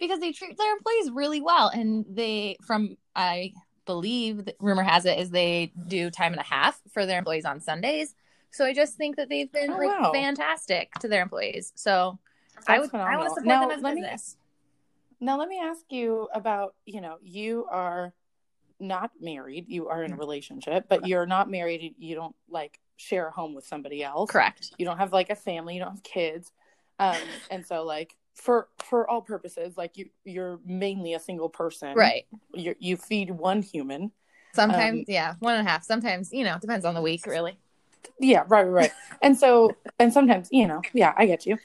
because 0.00 0.20
they 0.20 0.32
treat 0.32 0.56
their 0.56 0.72
employees 0.72 1.10
really 1.10 1.40
well 1.42 1.68
and 1.68 2.06
they 2.08 2.56
from 2.66 2.96
I 3.14 3.52
believe 3.84 4.48
rumor 4.58 4.82
has 4.82 5.04
it 5.04 5.18
is 5.18 5.30
they 5.30 5.72
do 5.86 6.10
time 6.10 6.32
and 6.32 6.40
a 6.40 6.44
half 6.44 6.80
for 6.92 7.04
their 7.06 7.18
employees 7.18 7.44
on 7.44 7.60
Sundays. 7.60 8.14
So 8.50 8.64
I 8.64 8.72
just 8.72 8.94
think 8.96 9.16
that 9.16 9.28
they've 9.28 9.52
been 9.52 9.70
Oh, 9.72 9.76
like 9.76 10.00
wow. 10.00 10.12
fantastic 10.14 10.92
to 11.00 11.08
their 11.08 11.22
employees. 11.22 11.72
So 11.76 12.18
I 12.66 12.78
That's 12.78 12.90
would 12.92 13.00
I 13.00 13.16
want 13.18 13.24
to 13.28 13.30
support 13.34 13.46
Now, 13.46 13.60
them 13.68 13.70
as 13.76 13.82
let 13.82 13.94
me- 13.94 14.00
business. 14.00 14.36
Now, 15.20 15.38
let 15.38 15.48
me 15.48 15.60
ask 15.62 15.80
you 15.90 16.28
about 16.34 16.74
you 16.84 17.00
know, 17.00 17.16
you 17.22 17.66
are 17.70 18.12
not 18.78 19.10
married, 19.20 19.66
you 19.68 19.88
are 19.88 20.04
in 20.04 20.12
a 20.12 20.16
relationship, 20.16 20.86
but 20.88 21.06
you're 21.06 21.26
not 21.26 21.50
married, 21.50 21.94
you 21.98 22.14
don't 22.14 22.36
like 22.48 22.78
share 22.96 23.28
a 23.28 23.30
home 23.30 23.54
with 23.54 23.66
somebody 23.66 24.02
else. 24.02 24.30
Correct. 24.30 24.72
You 24.78 24.84
don't 24.84 24.98
have 24.98 25.12
like 25.12 25.30
a 25.30 25.34
family, 25.34 25.74
you 25.74 25.80
don't 25.80 25.92
have 25.92 26.02
kids. 26.02 26.52
Um, 26.98 27.16
and 27.50 27.66
so 27.66 27.84
like 27.84 28.16
for 28.34 28.68
for 28.78 29.08
all 29.08 29.22
purposes, 29.22 29.76
like 29.76 29.96
you 29.96 30.10
you're 30.24 30.60
mainly 30.64 31.14
a 31.14 31.20
single 31.20 31.48
person. 31.48 31.94
Right. 31.94 32.26
You 32.54 32.74
you 32.78 32.96
feed 32.96 33.30
one 33.30 33.62
human. 33.62 34.12
Sometimes, 34.54 35.00
Um, 35.00 35.04
yeah, 35.06 35.34
one 35.40 35.56
and 35.56 35.66
a 35.66 35.70
half. 35.70 35.84
Sometimes, 35.84 36.32
you 36.32 36.42
know, 36.42 36.58
depends 36.58 36.86
on 36.86 36.94
the 36.94 37.02
week, 37.02 37.26
really. 37.26 37.58
Yeah, 38.18 38.44
right, 38.48 38.62
right. 38.62 38.92
and 39.20 39.36
so, 39.36 39.76
and 39.98 40.10
sometimes, 40.10 40.48
you 40.50 40.66
know, 40.66 40.80
yeah, 40.94 41.12
I 41.16 41.26
get 41.26 41.44
you. 41.44 41.58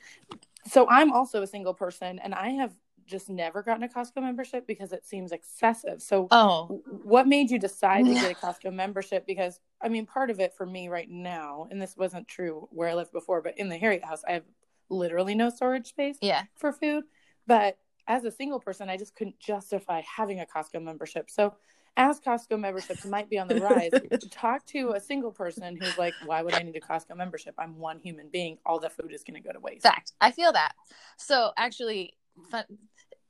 So 0.67 0.89
I'm 0.89 1.13
also 1.13 1.41
a 1.41 1.47
single 1.47 1.73
person, 1.73 2.19
and 2.19 2.35
I 2.35 2.49
have 2.49 2.73
just 3.05 3.29
never 3.29 3.61
gotten 3.61 3.83
a 3.83 3.87
Costco 3.87 4.21
membership 4.21 4.67
because 4.67 4.91
it 4.91 5.05
seems 5.05 5.31
excessive. 5.31 6.01
So, 6.01 6.27
Oh, 6.31 6.81
what 7.03 7.27
made 7.27 7.51
you 7.51 7.59
decide 7.59 8.05
to 8.05 8.13
get 8.13 8.31
a 8.31 8.35
Costco 8.45 8.73
membership? 8.73 9.25
Because 9.25 9.59
I 9.81 9.89
mean, 9.89 10.05
part 10.05 10.29
of 10.29 10.39
it 10.39 10.53
for 10.53 10.65
me 10.65 10.87
right 10.87 11.09
now, 11.09 11.67
and 11.69 11.81
this 11.81 11.95
wasn't 11.97 12.27
true 12.27 12.67
where 12.71 12.89
I 12.89 12.93
lived 12.93 13.11
before, 13.11 13.41
but 13.41 13.57
in 13.57 13.69
the 13.69 13.77
Harriet 13.77 14.03
house, 14.03 14.23
I 14.27 14.33
have 14.33 14.43
literally 14.89 15.35
no 15.35 15.49
storage 15.49 15.87
space 15.87 16.17
yeah. 16.21 16.43
for 16.55 16.71
food. 16.71 17.05
But 17.47 17.77
as 18.07 18.23
a 18.25 18.31
single 18.31 18.59
person, 18.59 18.89
I 18.89 18.97
just 18.97 19.15
couldn't 19.15 19.39
justify 19.39 20.01
having 20.01 20.39
a 20.39 20.45
Costco 20.45 20.81
membership. 20.81 21.29
So, 21.29 21.55
as 21.97 22.21
Costco 22.21 22.57
memberships 22.57 23.05
might 23.05 23.29
be 23.29 23.37
on 23.37 23.49
the 23.49 23.59
rise, 23.59 23.91
to 23.91 24.29
talk 24.29 24.65
to 24.67 24.91
a 24.91 24.99
single 24.99 25.31
person 25.31 25.77
who's 25.77 25.97
like, 25.97 26.13
why 26.25 26.41
would 26.41 26.53
I 26.53 26.63
need 26.63 26.75
a 26.77 26.79
Costco 26.79 27.17
membership? 27.17 27.53
I'm 27.57 27.77
one 27.77 27.99
human 27.99 28.29
being. 28.29 28.57
All 28.65 28.79
the 28.79 28.89
food 28.89 29.11
is 29.13 29.23
going 29.23 29.41
to 29.41 29.45
go 29.45 29.51
to 29.51 29.59
waste. 29.59 29.83
Fact. 29.83 30.13
I 30.21 30.31
feel 30.31 30.53
that. 30.53 30.73
So, 31.17 31.51
actually, 31.57 32.13
fun, 32.49 32.65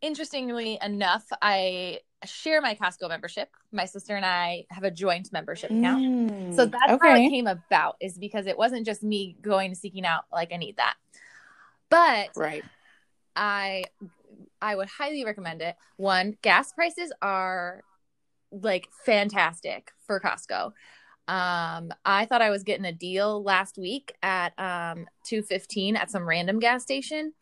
interestingly 0.02 0.78
enough, 0.82 1.26
I 1.42 2.00
share 2.26 2.62
my 2.62 2.76
Costco 2.76 3.10
membership. 3.10 3.50
My 3.72 3.86
sister 3.86 4.16
and 4.16 4.26
I 4.26 4.66
have 4.70 4.84
a 4.84 4.92
joint 4.92 5.32
membership 5.32 5.72
account. 5.72 6.04
Mm, 6.04 6.56
So 6.56 6.66
that's 6.66 7.02
how 7.02 7.16
it 7.16 7.30
came 7.30 7.48
about, 7.48 7.96
is 8.00 8.18
because 8.18 8.46
it 8.48 8.58
wasn't 8.58 8.86
just 8.86 9.04
me 9.04 9.38
going 9.42 9.74
seeking 9.76 10.06
out, 10.06 10.26
like, 10.32 10.52
I 10.54 10.58
need 10.58 10.78
that. 10.78 10.96
But 11.90 12.30
right. 12.36 12.64
I 13.36 13.84
I 14.62 14.76
would 14.76 14.88
highly 14.88 15.26
recommend 15.26 15.62
it. 15.62 15.76
One, 15.98 16.38
gas 16.42 16.72
prices 16.72 17.12
are 17.22 17.82
like 18.52 18.88
fantastic 19.06 19.92
for 20.06 20.20
Costco. 20.20 20.74
Um, 21.28 21.94
I 22.04 22.26
thought 22.26 22.42
I 22.42 22.50
was 22.50 22.64
getting 22.64 22.86
a 22.86 22.92
deal 22.92 23.42
last 23.44 23.78
week 23.78 24.14
at 24.22 24.54
um 24.60 25.08
215 25.26 25.96
at 25.96 26.12
some 26.12 26.28
random 26.28 26.60
gas 26.60 26.84
station. 26.84 27.34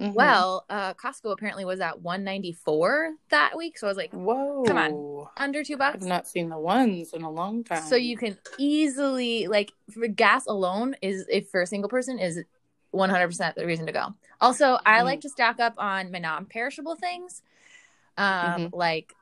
Mhm. 0.00 0.14
Well, 0.14 0.64
uh 0.68 0.94
Costco 0.94 1.32
apparently 1.32 1.64
was 1.64 1.80
at 1.80 2.00
194 2.02 3.14
that 3.30 3.56
week. 3.56 3.78
So 3.78 3.86
I 3.86 3.90
was 3.90 3.96
like, 3.96 4.12
whoa. 4.12 4.64
come 4.66 4.76
on. 4.76 5.26
under 5.36 5.62
two 5.62 5.76
bucks. 5.76 5.96
I've 6.02 6.08
not 6.08 6.26
seen 6.26 6.48
the 6.48 6.58
ones 6.58 7.12
in 7.12 7.22
a 7.22 7.30
long 7.30 7.62
time. 7.64 7.82
So 7.82 7.94
you 7.96 8.16
can 8.16 8.36
easily 8.58 9.46
like 9.46 9.70
for 9.92 10.06
gas 10.08 10.46
alone 10.46 10.96
is 11.00 11.26
if 11.30 11.48
for 11.48 11.62
a 11.62 11.66
single 11.66 11.88
person 11.88 12.18
is 12.18 12.40
100% 12.92 13.54
the 13.54 13.66
reason 13.66 13.86
to 13.86 13.92
go. 13.92 14.14
Also, 14.40 14.78
I 14.86 15.00
Mm. 15.00 15.04
like 15.04 15.20
to 15.22 15.28
stock 15.28 15.58
up 15.60 15.74
on 15.78 16.10
my 16.12 16.18
non-perishable 16.18 16.96
things. 16.96 17.42
Um 18.16 18.70
like 18.72 19.12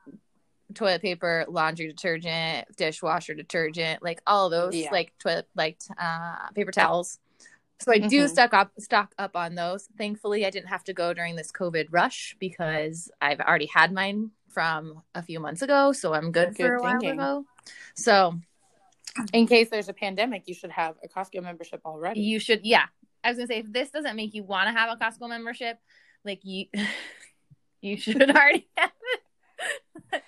toilet 0.73 1.01
paper, 1.03 1.45
laundry 1.47 1.87
detergent, 1.87 2.67
dishwasher 2.77 3.35
detergent, 3.35 4.01
like 4.01 4.21
all 4.25 4.49
those 4.49 4.75
Yeah. 4.75 4.91
like 4.91 5.13
toilet 5.19 5.47
like 5.55 5.77
uh 5.99 6.49
paper 6.55 6.71
towels. 6.71 7.19
So 7.83 7.91
I 7.91 7.97
do 7.99 8.25
Mhm. 8.25 8.29
stock 8.29 8.53
up 8.53 8.71
stock 8.79 9.13
up 9.17 9.35
on 9.35 9.55
those. 9.55 9.87
Thankfully, 9.97 10.45
I 10.45 10.49
didn't 10.49 10.69
have 10.69 10.83
to 10.85 10.93
go 10.93 11.13
during 11.13 11.35
this 11.35 11.51
COVID 11.51 11.87
rush 11.91 12.35
because 12.39 13.11
I've 13.19 13.39
already 13.41 13.65
had 13.65 13.91
mine 13.91 14.31
from 14.47 15.03
a 15.13 15.21
few 15.21 15.39
months 15.39 15.61
ago, 15.61 15.91
so 15.91 16.13
I'm 16.13 16.31
good, 16.31 16.55
Good 16.55 16.67
for 16.67 16.75
a 16.75 16.81
while 16.81 17.05
ago. 17.05 17.45
So 17.95 18.39
in 19.33 19.47
case 19.47 19.69
there's 19.69 19.89
a 19.89 19.93
pandemic, 19.93 20.47
you 20.47 20.53
should 20.53 20.71
have 20.71 20.95
a 21.03 21.07
Costco 21.09 21.43
membership 21.43 21.81
already. 21.85 22.21
you 22.21 22.39
should 22.39 22.61
yeah 22.65 22.85
i 23.23 23.29
was 23.29 23.37
gonna 23.37 23.47
say 23.47 23.59
if 23.59 23.71
this 23.71 23.89
doesn't 23.89 24.15
make 24.15 24.33
you 24.33 24.43
want 24.43 24.67
to 24.67 24.73
have 24.73 24.89
a 24.91 24.95
costco 25.01 25.29
membership 25.29 25.77
like 26.25 26.39
you 26.43 26.65
you 27.81 27.95
should 27.97 28.29
already 28.29 28.67
have 28.77 28.91
it 30.11 30.23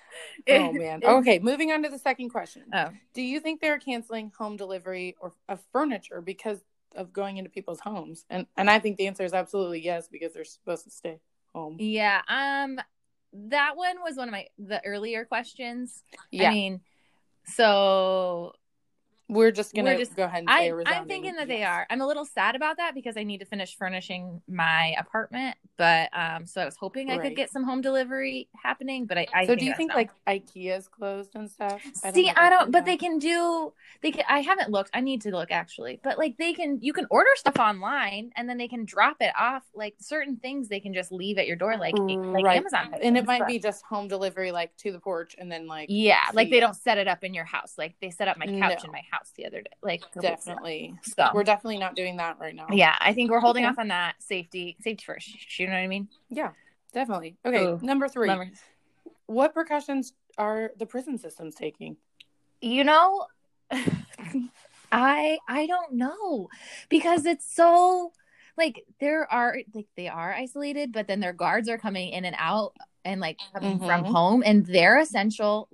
oh 0.50 0.72
man. 0.72 1.02
Okay, 1.04 1.38
moving 1.38 1.72
on 1.72 1.82
to 1.82 1.88
the 1.88 1.98
second 1.98 2.30
question. 2.30 2.62
oh 2.72 2.90
Do 3.14 3.22
you 3.22 3.40
think 3.40 3.60
they're 3.60 3.78
canceling 3.78 4.32
home 4.38 4.56
delivery 4.56 5.16
or 5.20 5.32
of 5.48 5.60
furniture 5.72 6.20
because 6.20 6.60
of 6.96 7.12
going 7.12 7.36
into 7.36 7.50
people's 7.50 7.80
homes? 7.80 8.24
And 8.30 8.46
and 8.56 8.68
I 8.70 8.78
think 8.78 8.96
the 8.96 9.06
answer 9.06 9.24
is 9.24 9.32
absolutely 9.32 9.80
yes 9.84 10.08
because 10.08 10.32
they're 10.34 10.44
supposed 10.44 10.84
to 10.84 10.90
stay 10.90 11.20
home. 11.54 11.76
yeah 11.78 12.20
um 12.28 12.78
that 13.32 13.76
one 13.76 13.96
was 14.02 14.16
one 14.16 14.28
of 14.28 14.32
my 14.32 14.46
the 14.58 14.84
earlier 14.84 15.24
questions 15.24 16.02
Yeah, 16.30 16.48
i 16.48 16.52
mean 16.52 16.80
so 17.44 18.52
we're 19.28 19.50
just 19.50 19.74
gonna 19.74 19.90
we're 19.92 19.98
just- 19.98 20.14
go 20.16 20.24
ahead 20.24 20.40
and 20.40 20.48
say 20.48 20.54
I, 20.54 20.60
a 20.62 20.70
i'm 20.70 20.76
resounding 20.76 21.08
thinking 21.08 21.34
that 21.36 21.48
they 21.48 21.64
are 21.64 21.86
i'm 21.90 22.00
a 22.00 22.06
little 22.06 22.24
sad 22.24 22.54
about 22.54 22.76
that 22.76 22.94
because 22.94 23.16
i 23.16 23.24
need 23.24 23.38
to 23.38 23.44
finish 23.44 23.76
furnishing 23.76 24.40
my 24.48 24.94
apartment 24.98 25.56
but 25.76 26.08
um 26.16 26.46
so 26.46 26.60
i 26.60 26.64
was 26.64 26.76
hoping 26.76 27.10
i 27.10 27.14
Right. 27.16 27.22
could 27.28 27.36
get 27.36 27.50
some 27.50 27.64
home 27.64 27.80
delivery 27.80 28.48
happening 28.62 29.04
but 29.06 29.18
i, 29.18 29.26
I 29.34 29.46
So 29.46 29.54
do 29.56 29.64
you 29.64 29.74
think 29.74 29.90
no. 29.90 29.96
like 29.96 30.10
IKEA's 30.28 30.88
closed 30.88 31.34
and 31.34 31.50
stuff? 31.50 31.82
See, 31.94 32.24
know 32.26 32.30
if 32.32 32.38
I 32.38 32.50
don't, 32.50 32.70
but 32.72 32.84
they 32.84 32.96
can 32.96 33.18
do. 33.18 33.72
They 34.02 34.10
can. 34.10 34.24
I 34.28 34.40
haven't 34.40 34.70
looked. 34.70 34.90
I 34.92 35.00
need 35.00 35.22
to 35.22 35.30
look 35.30 35.50
actually. 35.52 36.00
But 36.02 36.18
like 36.18 36.36
they 36.36 36.52
can, 36.52 36.78
you 36.82 36.92
can 36.92 37.06
order 37.10 37.30
stuff 37.36 37.58
online, 37.58 38.30
and 38.36 38.48
then 38.48 38.58
they 38.58 38.66
can 38.68 38.84
drop 38.84 39.16
it 39.20 39.32
off. 39.38 39.62
Like 39.74 39.94
certain 40.00 40.36
things, 40.36 40.68
they 40.68 40.80
can 40.80 40.92
just 40.94 41.12
leave 41.12 41.38
at 41.38 41.46
your 41.46 41.56
door, 41.56 41.76
like 41.76 41.94
like 41.96 42.44
Right. 42.44 42.56
Amazon. 42.58 42.94
and 43.00 43.16
it 43.16 43.24
might 43.24 43.36
stuff. 43.38 43.48
be 43.48 43.58
just 43.58 43.84
home 43.84 44.08
delivery, 44.08 44.50
like 44.52 44.76
to 44.78 44.90
the 44.92 44.98
porch, 45.00 45.36
and 45.38 45.50
then 45.50 45.66
like 45.68 45.86
Yeah, 45.90 46.22
like 46.34 46.50
they 46.50 46.60
don't 46.60 46.74
set 46.76 46.98
it 46.98 47.06
up 47.08 47.22
in 47.22 47.32
your 47.34 47.44
house. 47.44 47.74
Like 47.78 47.94
they 48.00 48.10
set 48.10 48.26
up 48.28 48.36
my 48.36 48.46
couch 48.46 48.80
No. 48.82 48.86
in 48.86 48.92
my 48.92 49.02
house 49.10 49.15
the 49.36 49.46
other 49.46 49.62
day. 49.62 49.70
Like 49.82 50.00
a 50.00 50.04
couple 50.14 50.30
weeks 50.30 50.44
ago. 50.46 50.52
definitely. 50.54 50.94
So 51.02 51.30
We're 51.34 51.44
definitely 51.44 51.78
not 51.78 51.94
doing 51.96 52.16
that 52.18 52.38
right 52.38 52.54
now. 52.54 52.66
yeah, 52.72 52.96
I 53.00 53.12
think 53.12 53.30
we're 53.30 53.40
holding 53.40 53.64
Okay. 53.64 53.70
off 53.70 53.78
on 53.78 53.88
that 53.88 54.14
safety. 54.22 54.76
Safety 54.80 55.04
first. 55.04 55.58
You 55.58 55.66
know 55.66 55.72
what 55.72 55.78
I 55.80 55.86
mean? 55.86 56.08
Yeah, 56.30 56.50
definitely. 56.92 57.36
Okay, 57.44 57.64
Ooh. 57.64 57.78
number 57.82 58.08
three. 58.08 58.28
Lumber- 58.28 58.50
What 59.26 59.54
precautions 59.54 60.12
are 60.38 60.70
the 60.78 60.86
prison 60.86 61.18
systems 61.18 61.54
taking? 61.54 61.96
you 62.62 62.84
know 62.84 63.26
i 64.92 65.38
i 65.48 65.66
don't 65.66 65.92
know 65.92 66.48
because 66.88 67.26
it's 67.26 67.54
so 67.54 68.12
like 68.56 68.82
there 69.00 69.30
are 69.30 69.58
like 69.74 69.86
they 69.96 70.08
are 70.08 70.32
isolated 70.32 70.90
but 70.92 71.06
then 71.06 71.20
their 71.20 71.32
guards 71.34 71.68
are 71.68 71.76
coming 71.78 72.10
in 72.10 72.24
and 72.24 72.36
out 72.38 72.72
and 73.04 73.20
like 73.20 73.38
coming 73.52 73.78
from 73.78 74.04
Mhm. 74.04 74.06
home 74.10 74.42
and 74.46 74.64
they're 74.66 74.98
essential 74.98 75.68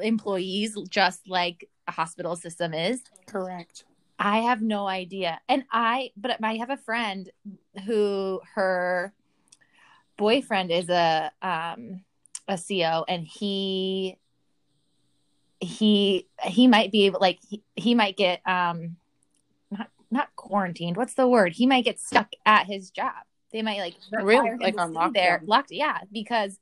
employees 0.00 0.76
just 0.88 1.28
like 1.28 1.68
hospital 1.90 2.36
system 2.36 2.74
is. 2.74 3.02
Correct. 3.26 3.84
i 4.18 4.38
have 4.40 4.62
no 4.62 4.86
idea. 4.86 5.40
And 5.48 5.64
i 5.72 6.10
but 6.16 6.42
i 6.42 6.56
have 6.56 6.70
a 6.70 6.76
friend 6.76 7.30
who 7.86 8.40
her 8.54 9.12
boyfriend 10.16 10.70
is 10.70 10.88
a 10.88 11.30
um 11.42 12.02
a 12.48 12.58
co 12.58 13.04
and 13.08 13.24
he 13.26 14.16
he 15.60 16.26
he 16.44 16.66
might 16.66 16.92
be 16.92 17.06
able 17.06 17.20
like 17.20 17.38
he, 17.48 17.62
he 17.76 17.94
might 17.94 18.16
get 18.16 18.40
um 18.46 18.96
not 19.70 19.88
not 20.10 20.28
quarantined. 20.36 20.96
What's 20.96 21.14
the 21.14 21.28
word? 21.28 21.52
He 21.52 21.66
might 21.66 21.84
get 21.84 22.00
stuck 22.00 22.28
at 22.46 22.66
his 22.66 22.90
job. 22.90 23.14
They 23.52 23.62
might 23.62 23.78
like 23.78 23.94
Really? 24.12 24.50
Like 24.60 24.78
on 24.78 25.12
there. 25.12 25.42
locked 25.46 25.70
yeah 25.70 26.00
because 26.12 26.58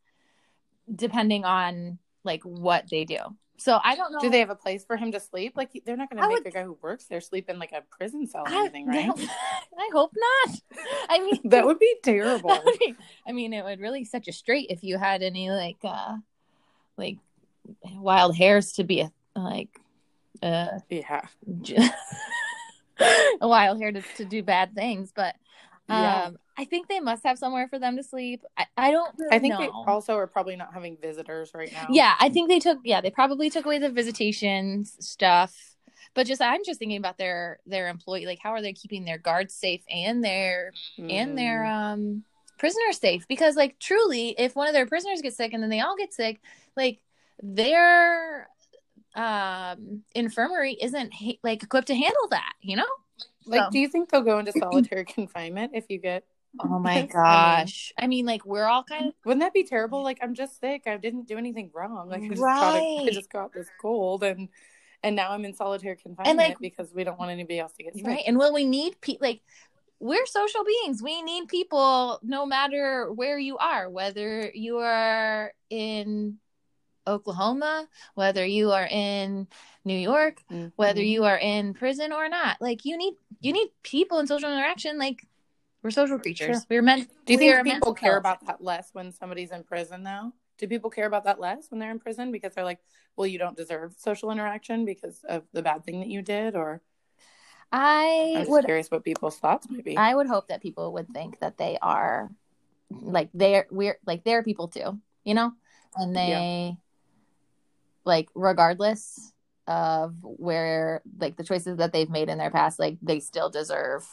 depending 0.95 1.45
on 1.45 1.99
like 2.25 2.42
what 2.42 2.85
they 2.90 3.04
do 3.04 3.18
so 3.59 3.79
i 3.85 3.95
don't 3.95 4.13
know 4.13 4.19
Do 4.21 4.31
they 4.31 4.41
have 4.41 4.51
a 4.51 4.55
place 4.57 4.85
for 4.85 4.97
him 4.97 5.13
to 5.13 5.21
sleep? 5.21 5.55
Like 5.57 5.71
they're 5.85 5.97
not 5.97 6.11
going 6.11 6.23
to 6.23 6.29
make 6.29 6.39
would- 6.39 6.45
the 6.45 6.51
guy 6.51 6.63
who 6.63 6.77
works 6.83 7.05
there 7.05 7.21
sleep 7.21 7.49
in 7.49 7.59
like 7.59 7.73
a 7.73 7.83
prison 7.91 8.27
cell 8.27 8.43
or 8.47 8.49
I, 8.51 8.61
anything, 8.61 8.87
right? 8.87 9.11
I 9.79 9.91
hope 9.93 10.13
not 10.15 10.61
i 11.09 11.19
mean 11.19 11.41
that 11.51 11.65
would 11.67 11.79
be 11.79 11.95
terrible. 12.03 12.51
Would 12.65 12.79
be- 12.79 12.97
I 13.27 13.33
mean, 13.33 13.53
it 13.53 13.65
would 13.65 13.81
really 13.81 14.05
set 14.05 14.27
you 14.27 14.33
straight 14.33 14.67
if 14.71 14.83
you 14.83 14.99
had 14.99 15.23
any 15.23 15.51
like 15.51 15.79
uh 15.85 16.17
like 16.97 17.19
wild 17.95 18.37
hairs 18.37 18.73
to 18.73 18.85
be 18.85 19.01
a 19.01 19.11
like 19.35 19.81
uh 20.43 20.79
yeah. 20.89 21.27
a 23.41 23.49
wild 23.49 23.81
hair 23.81 23.93
to, 23.93 24.03
to 24.17 24.25
do 24.25 24.43
bad 24.43 24.75
things. 24.75 25.13
But 25.15 25.35
Yeah. 25.89 26.31
I 26.59 26.65
think 26.65 26.89
they 26.89 27.01
must 27.01 27.23
have 27.25 27.39
somewhere 27.39 27.69
for 27.69 27.79
them 27.79 27.97
to 27.97 28.03
sleep. 28.03 28.43
I, 28.57 28.67
I 28.77 28.91
don't. 28.91 29.13
Really 29.19 29.37
I 29.37 29.39
think 29.39 29.55
know. 29.55 29.61
they 29.61 29.69
also 29.69 30.15
are 30.17 30.27
probably 30.27 30.57
not 30.57 30.73
having 30.73 30.97
visitors 30.97 31.53
right 31.55 31.71
now. 31.73 31.87
Yeah, 31.91 32.15
I 32.19 32.29
think 32.31 32.49
they 32.49 32.59
took. 32.59 32.79
Yeah, 32.85 33.01
they 33.01 33.11
probably 33.11 33.51
took 33.51 33.67
away 33.67 33.79
the 33.79 33.91
visitation 33.91 34.85
stuff. 34.85 35.55
But 36.15 36.27
just, 36.27 36.41
I'm 36.41 36.65
just 36.65 36.79
thinking 36.79 36.97
about 36.97 37.19
their 37.19 37.59
their 37.67 37.89
employee. 37.89 38.25
Like, 38.25 38.39
how 38.43 38.51
are 38.51 38.63
they 38.63 38.73
keeping 38.73 39.05
their 39.05 39.19
guards 39.19 39.53
safe 39.53 39.83
and 39.91 40.25
their 40.25 40.73
and 40.99 41.37
their 41.37 41.63
Mhm. 41.65 41.93
um 41.93 42.25
prisoners 42.59 42.99
safe? 42.99 43.29
Because, 43.29 43.55
like, 43.55 43.79
truly, 43.79 44.31
if 44.39 44.57
one 44.57 44.67
of 44.69 44.73
their 44.73 44.87
prisoners 44.87 45.21
gets 45.21 45.37
sick 45.37 45.53
and 45.53 45.63
then 45.63 45.69
they 45.69 45.81
all 45.81 45.97
get 45.97 46.15
sick, 46.15 46.41
like 46.75 47.01
their 47.43 48.49
um 49.15 50.03
infirmary 50.15 50.73
isn't 50.81 51.13
ha- 51.15 51.39
like 51.43 51.63
equipped 51.63 51.89
to 51.89 51.95
handle 51.95 52.29
that. 52.31 52.53
You 52.63 52.77
know? 52.77 52.87
like, 53.47 53.61
So- 53.65 53.71
do 53.71 53.79
you 53.79 53.89
think 53.89 54.09
they'll 54.11 54.23
go 54.23 54.39
into 54.39 54.53
solitary 54.59 55.05
confinement 55.05 55.73
if 55.75 55.85
you 55.91 55.99
get? 55.99 56.25
Oh 56.61 56.79
my 56.79 57.03
gosh! 57.07 57.93
I 57.99 58.07
mean, 58.07 58.25
like, 58.26 58.47
we're 58.47 58.65
all 58.67 58.83
kind 58.83 59.09
of 59.09 59.15
Wouldn't 59.25 59.43
that 59.43 59.53
be 59.53 59.65
terrible? 59.65 60.03
Like, 60.03 60.19
I'm 60.23 60.35
just 60.35 60.59
sick. 60.61 60.83
I 60.87 60.97
didn't 60.97 61.26
do 61.29 61.37
anything 61.37 61.71
wrong. 61.75 62.09
Like, 62.09 62.23
I 62.25 62.29
just 62.29 62.41
got 62.41 62.76
a, 62.76 62.79
I 63.05 63.11
just 63.11 63.31
got 63.31 63.53
this 63.53 63.69
cold, 63.81 64.23
and 64.23 64.49
and 65.03 65.15
now 65.15 65.33
I'm 65.33 65.45
in 65.45 65.55
solitary 65.55 65.97
confinement 65.97 66.38
like- 66.49 66.59
because 66.59 66.93
we 66.95 67.05
don't 67.05 67.19
want 67.19 67.31
anybody 67.31 67.59
else 67.59 67.73
to 67.75 67.83
get 67.85 67.95
sick. 67.95 68.07
right 68.07 68.25
and 68.26 68.38
will 68.38 68.53
we 68.55 68.65
need 68.65 68.99
pe- 69.03 69.19
like 69.21 69.43
we're 70.00 70.25
social 70.26 70.65
beings 70.65 71.03
we 71.03 71.23
need 71.23 71.49
people 71.49 72.19
no 72.23 72.47
matter 72.47 73.12
where 73.12 73.38
you 73.38 73.59
are 73.59 73.88
whether 73.91 74.50
you 74.55 74.79
are 74.79 75.53
in 75.69 76.38
oklahoma 77.07 77.87
whether 78.15 78.45
you 78.45 78.73
are 78.73 78.87
in 78.91 79.47
new 79.85 79.97
york 79.97 80.43
Mhm. 80.50 80.73
whether 80.76 81.03
you 81.03 81.25
are 81.25 81.38
in 81.38 81.75
prison 81.75 82.11
or 82.12 82.29
not 82.29 82.57
like 82.61 82.85
you 82.85 82.97
need 82.97 83.15
you 83.41 83.53
need 83.53 83.69
people 83.83 84.19
and 84.19 84.26
social 84.29 84.50
interaction 84.50 84.99
like 84.99 85.25
we're 85.87 85.90
social 85.93 86.19
creatures 86.19 86.49
Sure. 86.49 86.62
we're 86.69 86.83
meant 86.83 87.09
Do 87.25 87.33
you 87.35 87.38
we 87.38 87.52
think 87.52 87.64
people 87.64 87.95
care 87.95 88.12
help. 88.14 88.21
about 88.23 88.47
that 88.47 88.61
less 88.61 88.90
when 88.93 89.12
somebody's 89.12 89.52
in 89.52 89.62
prison 89.62 90.02
now? 90.02 90.33
Do 90.59 90.66
people 90.66 90.90
care 90.90 91.07
about 91.07 91.23
that 91.25 91.38
less 91.38 91.71
when 91.71 91.78
they're 91.78 91.93
in 91.93 92.00
prison 92.00 92.33
because 92.33 92.55
they're 92.55 92.64
like, 92.64 92.81
well, 93.16 93.26
you 93.26 93.38
don't 93.38 93.57
deserve 93.57 93.95
social 93.97 94.33
interaction 94.33 94.85
because 94.85 95.23
of 95.28 95.45
the 95.52 95.62
bad 95.62 95.85
thing 95.85 96.00
that 96.00 96.09
you 96.09 96.23
did? 96.23 96.57
Or 96.57 96.83
i 97.71 98.33
I'm 98.35 98.40
just 98.40 98.50
would 98.50 98.64
curious 98.64 98.90
what 98.90 99.05
people's 99.05 99.38
thoughts 99.38 99.71
might 99.71 99.85
be. 99.85 99.97
I 99.97 100.12
would 100.12 100.26
hope 100.26 100.49
that 100.49 100.61
people 100.61 100.93
would 100.95 101.09
think 101.11 101.38
that 101.38 101.57
they 101.57 101.78
are 101.81 102.31
like 102.90 103.28
they're 103.33 103.66
we're 103.71 103.99
like 104.07 104.25
they're 104.25 104.43
people 104.43 104.66
too, 104.66 104.99
you 105.23 105.35
know? 105.35 105.52
And 105.95 106.16
they 106.16 106.76
like 108.05 108.28
regardless 108.35 109.33
of 109.69 110.16
where 110.23 111.02
like 111.21 111.37
the 111.37 111.45
choices 111.45 111.76
that 111.76 111.93
they've 111.93 112.11
made 112.11 112.28
in 112.28 112.38
their 112.38 112.50
past, 112.50 112.81
like 112.81 112.97
they 113.02 113.21
still 113.21 113.50
deserve 113.50 114.05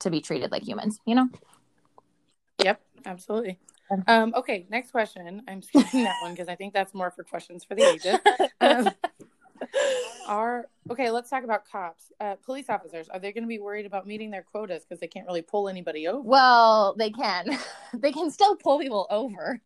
to 0.00 0.10
be 0.10 0.20
treated 0.20 0.50
like 0.50 0.62
humans, 0.62 0.98
you 1.06 1.14
know? 1.14 1.28
Yep, 2.62 2.80
absolutely. 3.04 3.58
Um, 4.06 4.32
okay, 4.34 4.66
next 4.70 4.90
question. 4.90 5.42
I'm 5.46 5.62
skipping 5.62 6.04
that 6.04 6.16
one 6.22 6.32
because 6.32 6.48
I 6.48 6.54
think 6.54 6.72
that's 6.72 6.94
more 6.94 7.10
for 7.10 7.22
questions 7.22 7.64
for 7.64 7.74
the 7.74 7.82
ages. 7.82 8.18
Um, 8.60 8.90
are 10.26 10.68
okay. 10.90 11.10
Let's 11.10 11.28
talk 11.28 11.44
about 11.44 11.68
cops. 11.68 12.12
Uh, 12.20 12.36
police 12.36 12.70
officers 12.70 13.08
are 13.08 13.18
they 13.18 13.32
going 13.32 13.44
to 13.44 13.48
be 13.48 13.58
worried 13.58 13.86
about 13.86 14.06
meeting 14.06 14.30
their 14.30 14.42
quotas 14.42 14.84
because 14.84 15.00
they 15.00 15.06
can't 15.06 15.26
really 15.26 15.42
pull 15.42 15.68
anybody 15.68 16.08
over? 16.08 16.20
well, 16.20 16.94
they 16.96 17.10
can. 17.10 17.58
they 17.94 18.12
can 18.12 18.30
still 18.30 18.56
pull 18.56 18.78
people 18.78 19.06
over. 19.10 19.60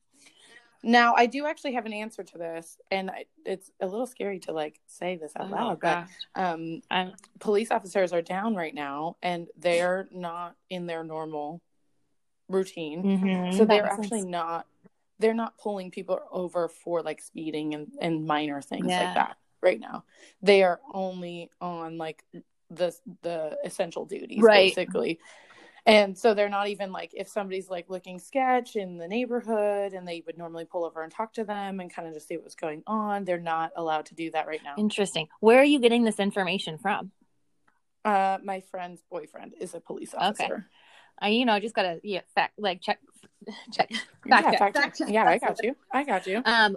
Now, 0.83 1.15
I 1.17 1.27
do 1.27 1.47
actually 1.47 1.73
have 1.75 1.87
an 1.87 1.93
answer 1.93 2.23
to 2.23 2.39
this, 2.39 2.79
and 2.91 3.11
I, 3.11 3.25
it's 3.45 3.71
a 3.81 3.87
little 3.87 4.07
scary 4.07 4.39
to 4.41 4.53
like 4.53 4.81
say 4.87 5.17
this 5.17 5.33
out 5.37 5.51
loud, 5.51 5.81
but 5.81 6.05
um, 6.35 6.83
I'm 6.91 7.13
police 7.41 7.71
officers 7.71 8.13
are 8.13 8.23
down 8.23 8.55
right 8.55 8.75
now, 8.75 9.17
and 9.23 9.49
they're 9.57 10.09
not 10.13 10.55
in 10.71 10.87
their 10.87 11.03
normal 11.03 11.61
routine. 12.49 13.03
Mm-hmm. 13.05 13.57
so 13.57 13.65
they're 13.65 13.87
actually 13.87 14.25
not 14.25 14.67
they're 15.19 15.35
not 15.35 15.59
pulling 15.59 15.91
people 15.91 16.21
over 16.31 16.69
for 16.69 17.03
like 17.03 17.21
speeding 17.21 17.75
and, 17.75 17.89
and 18.01 18.25
minor 18.25 18.63
things 18.63 18.87
Yeah. 18.89 19.01
like 19.01 19.15
that 19.15 19.37
right 19.61 19.81
now 19.81 20.05
they 20.41 20.63
are 20.63 20.81
only 20.95 21.51
on 21.61 21.99
like 21.99 22.25
the 22.71 22.95
the 23.23 23.59
essential 23.65 24.05
duties 24.07 24.43
Right. 24.43 24.69
basically 24.75 25.19
and 25.89 26.17
so 26.17 26.35
they're 26.35 26.49
not 26.49 26.69
even 26.69 26.93
like 26.93 27.11
if 27.15 27.27
somebody's 27.29 27.69
like 27.71 27.89
looking 27.89 28.19
sketch 28.19 28.77
in 28.77 28.99
the 28.99 29.09
neighborhood 29.09 29.93
and 29.95 30.07
they 30.07 30.23
would 30.27 30.39
normally 30.39 30.65
pull 30.65 30.85
over 30.85 31.03
and 31.03 31.11
talk 31.11 31.33
to 31.33 31.45
them 31.45 31.81
and 31.81 31.93
kind 31.93 32.07
of 32.07 32.15
just 32.15 32.29
see 32.29 32.37
what's 32.37 32.55
going 32.55 32.83
on 32.87 33.25
they're 33.25 33.41
not 33.41 33.73
allowed 33.75 34.07
to 34.07 34.15
do 34.15 34.31
that 34.31 34.47
right 34.47 34.63
now 34.63 34.75
interesting. 34.77 35.27
Where 35.41 35.59
are 35.59 35.65
you 35.65 35.81
getting 35.81 36.05
this 36.05 36.21
information 36.21 36.79
from? 36.79 37.11
uh 38.05 38.39
my 38.45 38.61
friend's 38.71 39.03
boyfriend 39.11 39.55
is 39.61 39.75
a 39.75 39.81
police 39.81 40.15
officer 40.15 40.45
okay. 40.55 40.63
I, 41.21 41.29
you 41.31 41.45
know, 41.47 41.53
I 41.55 41.61
just 41.61 41.75
gotta 41.75 42.01
yeah, 42.05 42.21
fact 42.35 42.59
like 42.59 42.81
check 42.81 43.01
check 43.73 43.91
yeah, 44.25 44.41
fact 44.43 44.51
check, 44.51 44.59
fact 44.59 44.77
fact 44.77 44.99
check. 44.99 45.07
check. 45.09 45.15
yeah 45.15 45.25
i 45.25 45.39
got 45.39 45.63
you 45.63 45.75
i 45.93 46.05
got 46.05 46.27
you 46.27 46.43
Um, 46.45 46.77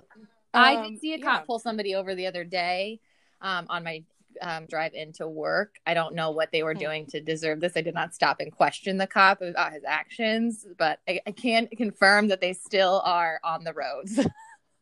I 0.53 0.75
Um, 0.75 0.91
did 0.93 0.99
see 1.01 1.13
a 1.13 1.17
yeah. 1.17 1.25
cop 1.25 1.45
pull 1.45 1.59
somebody 1.59 1.95
over 1.95 2.15
the 2.15 2.27
other 2.27 2.43
day 2.43 2.99
um, 3.41 3.67
on 3.69 3.83
my 3.83 4.03
um, 4.41 4.65
drive 4.65 4.93
into 4.93 5.27
work. 5.27 5.75
I 5.85 5.93
don't 5.93 6.15
know 6.15 6.31
what 6.31 6.51
they 6.51 6.63
were 6.63 6.73
Hmm. 6.73 6.79
doing 6.79 7.05
to 7.07 7.21
deserve 7.21 7.59
this. 7.59 7.73
I 7.75 7.81
did 7.81 7.93
not 7.93 8.13
stop 8.13 8.39
and 8.39 8.51
question 8.51 8.97
the 8.97 9.07
cop 9.07 9.41
about 9.41 9.73
his 9.73 9.83
actions, 9.85 10.65
but 10.77 10.99
I, 11.07 11.21
I 11.25 11.31
can 11.31 11.67
confirm 11.67 12.27
that 12.29 12.41
they 12.41 12.53
still 12.53 13.01
are 13.05 13.39
on 13.43 13.63
the 13.63 13.73
roads. 13.73 14.19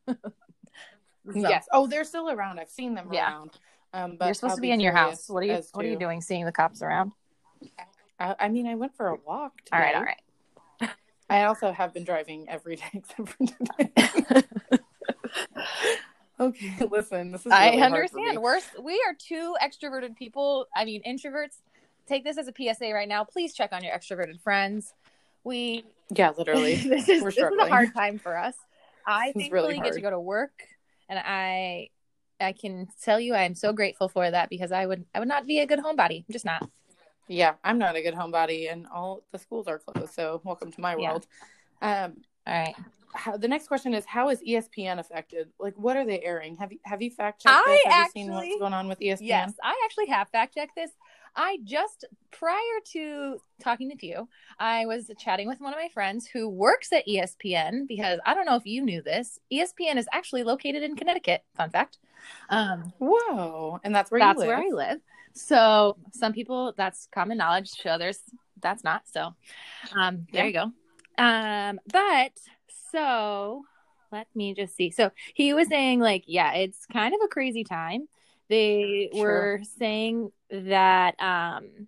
So, 1.34 1.48
Yes. 1.48 1.68
Oh, 1.72 1.86
they're 1.86 2.06
still 2.06 2.32
around. 2.32 2.60
I've 2.60 2.70
seen 2.70 2.96
them 2.96 3.10
Yeah. 3.12 3.28
around. 3.30 3.52
Um, 3.94 4.16
but 4.18 4.26
You're 4.26 4.34
supposed 4.34 4.52
I'll 4.52 4.56
to 4.58 4.62
be 4.62 4.72
in 4.72 4.80
your 4.80 4.94
house. 4.94 5.30
What 5.30 5.44
are 5.44 5.46
you 5.46 5.62
What 5.74 5.86
are 5.86 5.88
you 5.88 6.00
doing 6.00 6.22
seeing 6.22 6.44
the 6.46 6.52
cops 6.52 6.82
around? 6.82 7.12
I, 8.20 8.36
I 8.40 8.48
mean, 8.48 8.66
I 8.66 8.74
went 8.76 8.96
for 8.96 9.08
a 9.10 9.16
walk. 9.16 9.54
Today. 9.66 9.76
All 9.76 9.80
right, 9.80 9.96
all 9.96 10.04
right. 10.04 10.90
I 11.30 11.44
also 11.44 11.72
have 11.72 11.94
been 11.94 12.04
driving 12.04 12.50
every 12.50 12.76
day 12.78 12.90
except 12.94 13.30
for 13.30 13.46
today. 13.46 14.44
okay, 16.40 16.86
listen. 16.92 17.32
This 17.32 17.46
is. 17.46 17.52
I 17.52 17.66
really 17.66 17.78
me. 17.78 17.84
understand. 17.84 18.42
We're 18.42 18.60
we 18.82 18.94
are 19.08 19.16
two 19.18 19.56
extroverted 19.62 20.16
people. 20.16 20.68
I 20.76 20.86
mean, 20.86 21.02
introverts. 21.08 21.58
Take 22.08 22.24
this 22.24 22.38
as 22.38 22.48
a 22.48 22.54
PSA 22.56 22.92
right 22.92 23.08
now. 23.08 23.24
Please 23.24 23.54
check 23.54 23.72
on 23.72 23.84
your 23.84 23.94
extroverted 23.94 24.42
friends. 24.42 24.94
We 25.44 25.84
Yeah, 26.10 26.32
literally. 26.38 26.76
this 26.90 27.08
is 27.10 27.24
this 27.24 27.38
is 27.38 27.60
a 27.60 27.70
hard 27.70 27.94
time 27.94 28.20
for 28.20 28.38
us. 28.38 28.56
I 29.06 29.32
thankfully 29.34 29.52
really 29.52 29.80
get 29.80 29.94
to 29.94 30.02
go 30.02 30.10
to 30.10 30.20
work, 30.20 30.64
and 31.08 31.20
I 31.20 31.90
I 32.40 32.54
can 32.54 32.88
tell 33.04 33.20
you 33.20 33.34
I 33.36 33.44
am 33.44 33.56
so 33.56 33.74
grateful 33.74 34.10
for 34.10 34.30
that 34.30 34.50
because 34.50 34.72
I 34.72 34.86
would 34.86 35.06
I 35.14 35.20
would 35.20 35.28
not 35.28 35.46
be 35.46 35.60
a 35.60 35.68
good 35.68 35.80
homebody. 35.80 36.26
I'm 36.28 36.32
just 36.32 36.46
not. 36.46 36.68
Yeah, 37.28 37.54
I'm 37.64 37.78
not 37.78 37.96
a 37.96 38.02
good 38.02 38.16
homebody, 38.16 38.72
and 38.72 38.88
all 38.88 39.22
the 39.32 39.38
schools 39.38 39.68
are 39.68 39.78
closed. 39.78 40.14
So 40.14 40.42
welcome 40.44 40.72
to 40.72 40.82
my 40.82 40.96
Yeah. 40.96 41.12
world. 41.12 41.28
Um, 41.82 42.18
All 42.50 42.56
right. 42.56 42.76
how, 43.14 43.38
the 43.38 43.48
next 43.48 43.68
question 43.68 43.94
is: 43.94 44.06
How 44.06 44.30
is 44.30 44.42
ESPN 44.42 45.00
affected? 45.00 45.50
Like, 45.60 45.76
what 45.78 45.96
are 45.96 46.06
they 46.06 46.22
airing? 46.22 46.56
Have 46.58 46.72
you 46.72 46.80
have 46.84 47.02
you 47.02 47.12
fact 47.12 47.44
checked 47.44 47.56
I 47.56 47.82
this? 47.86 47.94
Have 47.94 48.06
you 48.16 48.24
seen 48.24 48.34
what's 48.34 48.60
going 48.60 48.74
on 48.74 48.88
with 48.88 49.00
ESPN? 49.00 49.18
Yes, 49.22 49.54
I 49.64 49.80
actually 49.86 50.08
have 50.08 50.30
fact 50.30 50.56
checked 50.56 50.76
this. 50.76 50.92
I 51.36 51.60
just 51.64 52.06
prior 52.32 52.80
to 52.94 53.40
talking 53.62 53.90
with 53.90 54.04
you, 54.04 54.28
I 54.58 54.88
was 54.88 55.12
chatting 55.20 55.48
with 55.48 55.62
one 55.62 55.74
of 55.74 55.80
my 55.80 55.90
friends 55.90 56.26
who 56.26 56.50
works 56.50 56.92
at 56.92 57.08
ESPN 57.08 57.88
because 57.88 58.20
I 58.26 58.34
don't 58.34 58.46
know 58.46 58.56
if 58.56 58.66
you 58.66 58.82
knew 58.82 59.04
this. 59.04 59.40
ESPN 59.54 59.98
is 59.98 60.08
actually 60.12 60.44
located 60.44 60.82
in 60.82 60.96
Connecticut. 60.96 61.44
Fun 61.56 61.70
fact. 61.70 62.00
Um, 62.50 62.94
Whoa, 62.98 63.80
and 63.84 63.94
that's 63.94 64.10
where 64.10 64.20
that's 64.20 64.38
you 64.38 64.40
live. 64.40 64.48
where 64.48 64.58
I 64.58 64.70
live. 64.70 65.02
So 65.34 65.98
some 66.12 66.34
people 66.34 66.74
that's 66.76 67.08
common 67.12 67.38
knowledge. 67.38 67.72
To 67.82 67.90
others, 67.90 68.20
that's 68.60 68.84
not. 68.84 69.04
So 69.08 69.36
um, 69.96 70.26
there 70.34 70.48
you 70.48 70.54
go. 70.54 70.72
Um, 71.20 71.80
but 71.92 72.32
so 72.92 73.64
let 74.12 74.28
me 74.34 74.54
just 74.56 74.76
see. 74.76 74.90
So 74.90 75.12
he 75.34 75.54
was 75.54 75.68
saying 75.68 76.00
like, 76.00 76.24
yeah, 76.28 76.54
it's 76.54 76.86
kind 76.88 77.14
of 77.14 77.20
a 77.24 77.28
crazy 77.28 77.64
time. 77.64 78.08
They 78.48 79.10
Sure. 79.14 79.22
were 79.22 79.62
saying 79.78 80.32
that 80.50 81.22
um, 81.22 81.88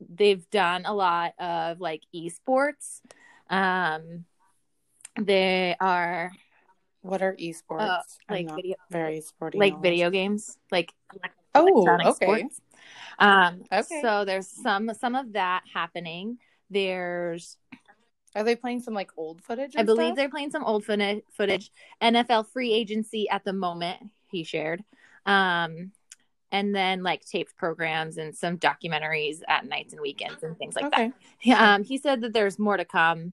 they've 0.00 0.48
done 0.50 0.84
a 0.84 0.92
lot 0.92 1.32
of 1.38 1.80
like 1.80 2.02
esports. 2.14 3.00
Um, 3.48 4.24
they 5.18 5.76
are 5.80 6.32
What 7.00 7.22
are 7.22 7.34
esports? 7.36 7.88
uh, 7.88 8.02
like 8.28 8.54
video, 8.54 8.76
very 8.90 9.20
sporty. 9.20 9.58
like 9.58 9.72
knowledge. 9.74 9.82
video 9.82 10.10
games, 10.10 10.58
like 10.70 10.92
Oh, 11.54 11.86
okay. 11.86 12.12
sports. 12.12 12.60
Um, 13.18 13.62
Okay. 13.72 14.00
So 14.02 14.24
there's 14.24 14.48
some 14.48 14.92
some 14.94 15.14
of 15.14 15.32
that 15.34 15.62
happening. 15.72 16.38
There's, 16.70 17.56
Are 18.34 18.42
they 18.44 18.56
playing 18.56 18.80
some 18.80 18.94
like 18.94 19.10
old 19.16 19.42
footage? 19.42 19.74
I 19.76 19.82
believe 19.84 20.06
stuff? 20.08 20.16
they're 20.16 20.28
playing 20.28 20.50
some 20.50 20.64
old 20.64 20.84
footage. 20.84 21.70
NFL 22.02 22.48
free 22.48 22.72
agency 22.72 23.28
at 23.28 23.44
the 23.44 23.52
moment. 23.52 24.10
He 24.30 24.42
shared, 24.44 24.82
um, 25.26 25.92
and 26.50 26.74
then 26.74 27.02
like 27.02 27.24
taped 27.24 27.56
programs 27.56 28.16
and 28.18 28.34
some 28.36 28.58
documentaries 28.58 29.42
at 29.48 29.66
nights 29.66 29.92
and 29.92 30.02
weekends 30.02 30.42
and 30.42 30.56
things 30.58 30.74
like 30.74 30.90
that. 30.90 31.00
okay. 31.00 31.12
He- 31.38 31.52
Um, 31.52 31.84
he 31.84 31.98
said 31.98 32.20
that 32.22 32.32
there's 32.32 32.58
more 32.58 32.76
to 32.76 32.84
come, 32.84 33.32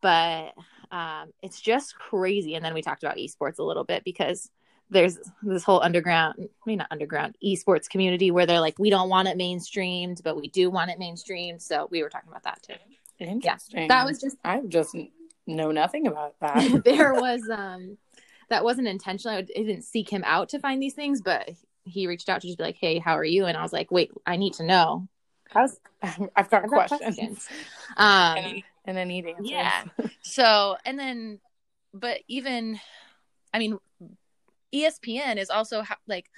but 0.00 0.52
um, 0.90 1.32
it's 1.42 1.60
just 1.60 1.94
crazy. 1.98 2.54
And 2.54 2.64
then 2.64 2.74
we 2.74 2.82
talked 2.82 3.02
about 3.02 3.16
esports 3.16 3.58
a 3.58 3.62
little 3.62 3.84
bit 3.84 4.04
because 4.04 4.50
there's 4.90 5.18
this 5.42 5.64
whole 5.64 5.80
underground, 5.82 6.34
I 6.38 6.46
mean 6.66 6.78
not 6.78 6.88
underground 6.90 7.36
esports 7.42 7.88
community 7.88 8.30
where 8.30 8.44
they're 8.46 8.60
like, 8.60 8.78
we 8.78 8.90
don't 8.90 9.08
want 9.08 9.28
it 9.28 9.38
mainstreamed, 9.38 10.22
but 10.22 10.36
we 10.36 10.48
do 10.48 10.70
want 10.70 10.90
it 10.90 10.98
mainstreamed. 11.00 11.62
So 11.62 11.88
we 11.90 12.02
were 12.02 12.10
talking 12.10 12.28
about 12.30 12.42
that 12.44 12.62
too. 12.62 12.74
Interesting. 13.18 13.88
That 13.88 14.06
was 14.06 14.20
just 14.20 14.36
I 14.44 14.60
just 14.68 14.96
know 15.46 15.70
nothing 15.70 16.06
about 16.06 16.34
that. 16.40 16.82
there 16.84 17.14
was 17.14 17.42
um 17.50 17.98
that 18.50 18.64
wasn't 18.64 18.88
intentional. 18.88 19.38
I 19.38 19.42
didn't 19.42 19.82
seek 19.82 20.08
him 20.10 20.22
out 20.26 20.48
to 20.50 20.58
find 20.58 20.82
these 20.82 20.94
things, 20.94 21.20
but 21.22 21.50
he 21.84 22.06
reached 22.06 22.28
out 22.28 22.40
to 22.42 22.46
just 22.46 22.58
be 22.58 22.64
like, 22.64 22.76
"Hey, 22.76 22.98
how 22.98 23.16
are 23.16 23.24
you?" 23.24 23.46
And 23.46 23.56
I 23.56 23.62
was 23.62 23.72
like, 23.72 23.90
"Wait, 23.90 24.10
I 24.26 24.36
need 24.36 24.54
to 24.54 24.64
know." 24.64 25.08
How's 25.50 25.78
I've 26.02 26.18
got 26.18 26.32
I've 26.36 26.50
got 26.50 26.88
questions. 26.88 27.00
questions. 27.00 27.48
Um, 27.96 28.38
and, 28.38 28.62
and 28.86 28.98
I 28.98 29.04
need 29.04 29.26
answers. 29.26 29.48
Yeah. 29.48 29.84
so, 30.22 30.76
and 30.84 30.98
then, 30.98 31.38
but 31.92 32.22
even, 32.26 32.80
I 33.52 33.60
mean, 33.60 33.78
ESPN 34.74 35.36
is 35.36 35.48
also 35.48 35.82
ha- 35.82 35.98
like 36.08 36.28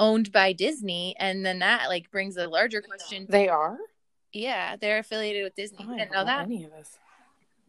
owned 0.00 0.32
by 0.32 0.52
Disney, 0.52 1.14
and 1.20 1.46
then 1.46 1.60
that 1.60 1.88
like 1.88 2.10
brings 2.10 2.36
a 2.36 2.48
larger 2.48 2.82
question. 2.82 3.26
They 3.28 3.48
are? 3.48 3.78
Yeah, 4.34 4.76
they're 4.76 4.98
affiliated 4.98 5.44
with 5.44 5.54
Disney. 5.54 5.78
I 5.80 5.82
You 5.92 5.98
didn't 5.98 6.12
know 6.12 6.24
that, 6.24 6.42
any 6.42 6.64
of 6.64 6.70
this. 6.72 6.98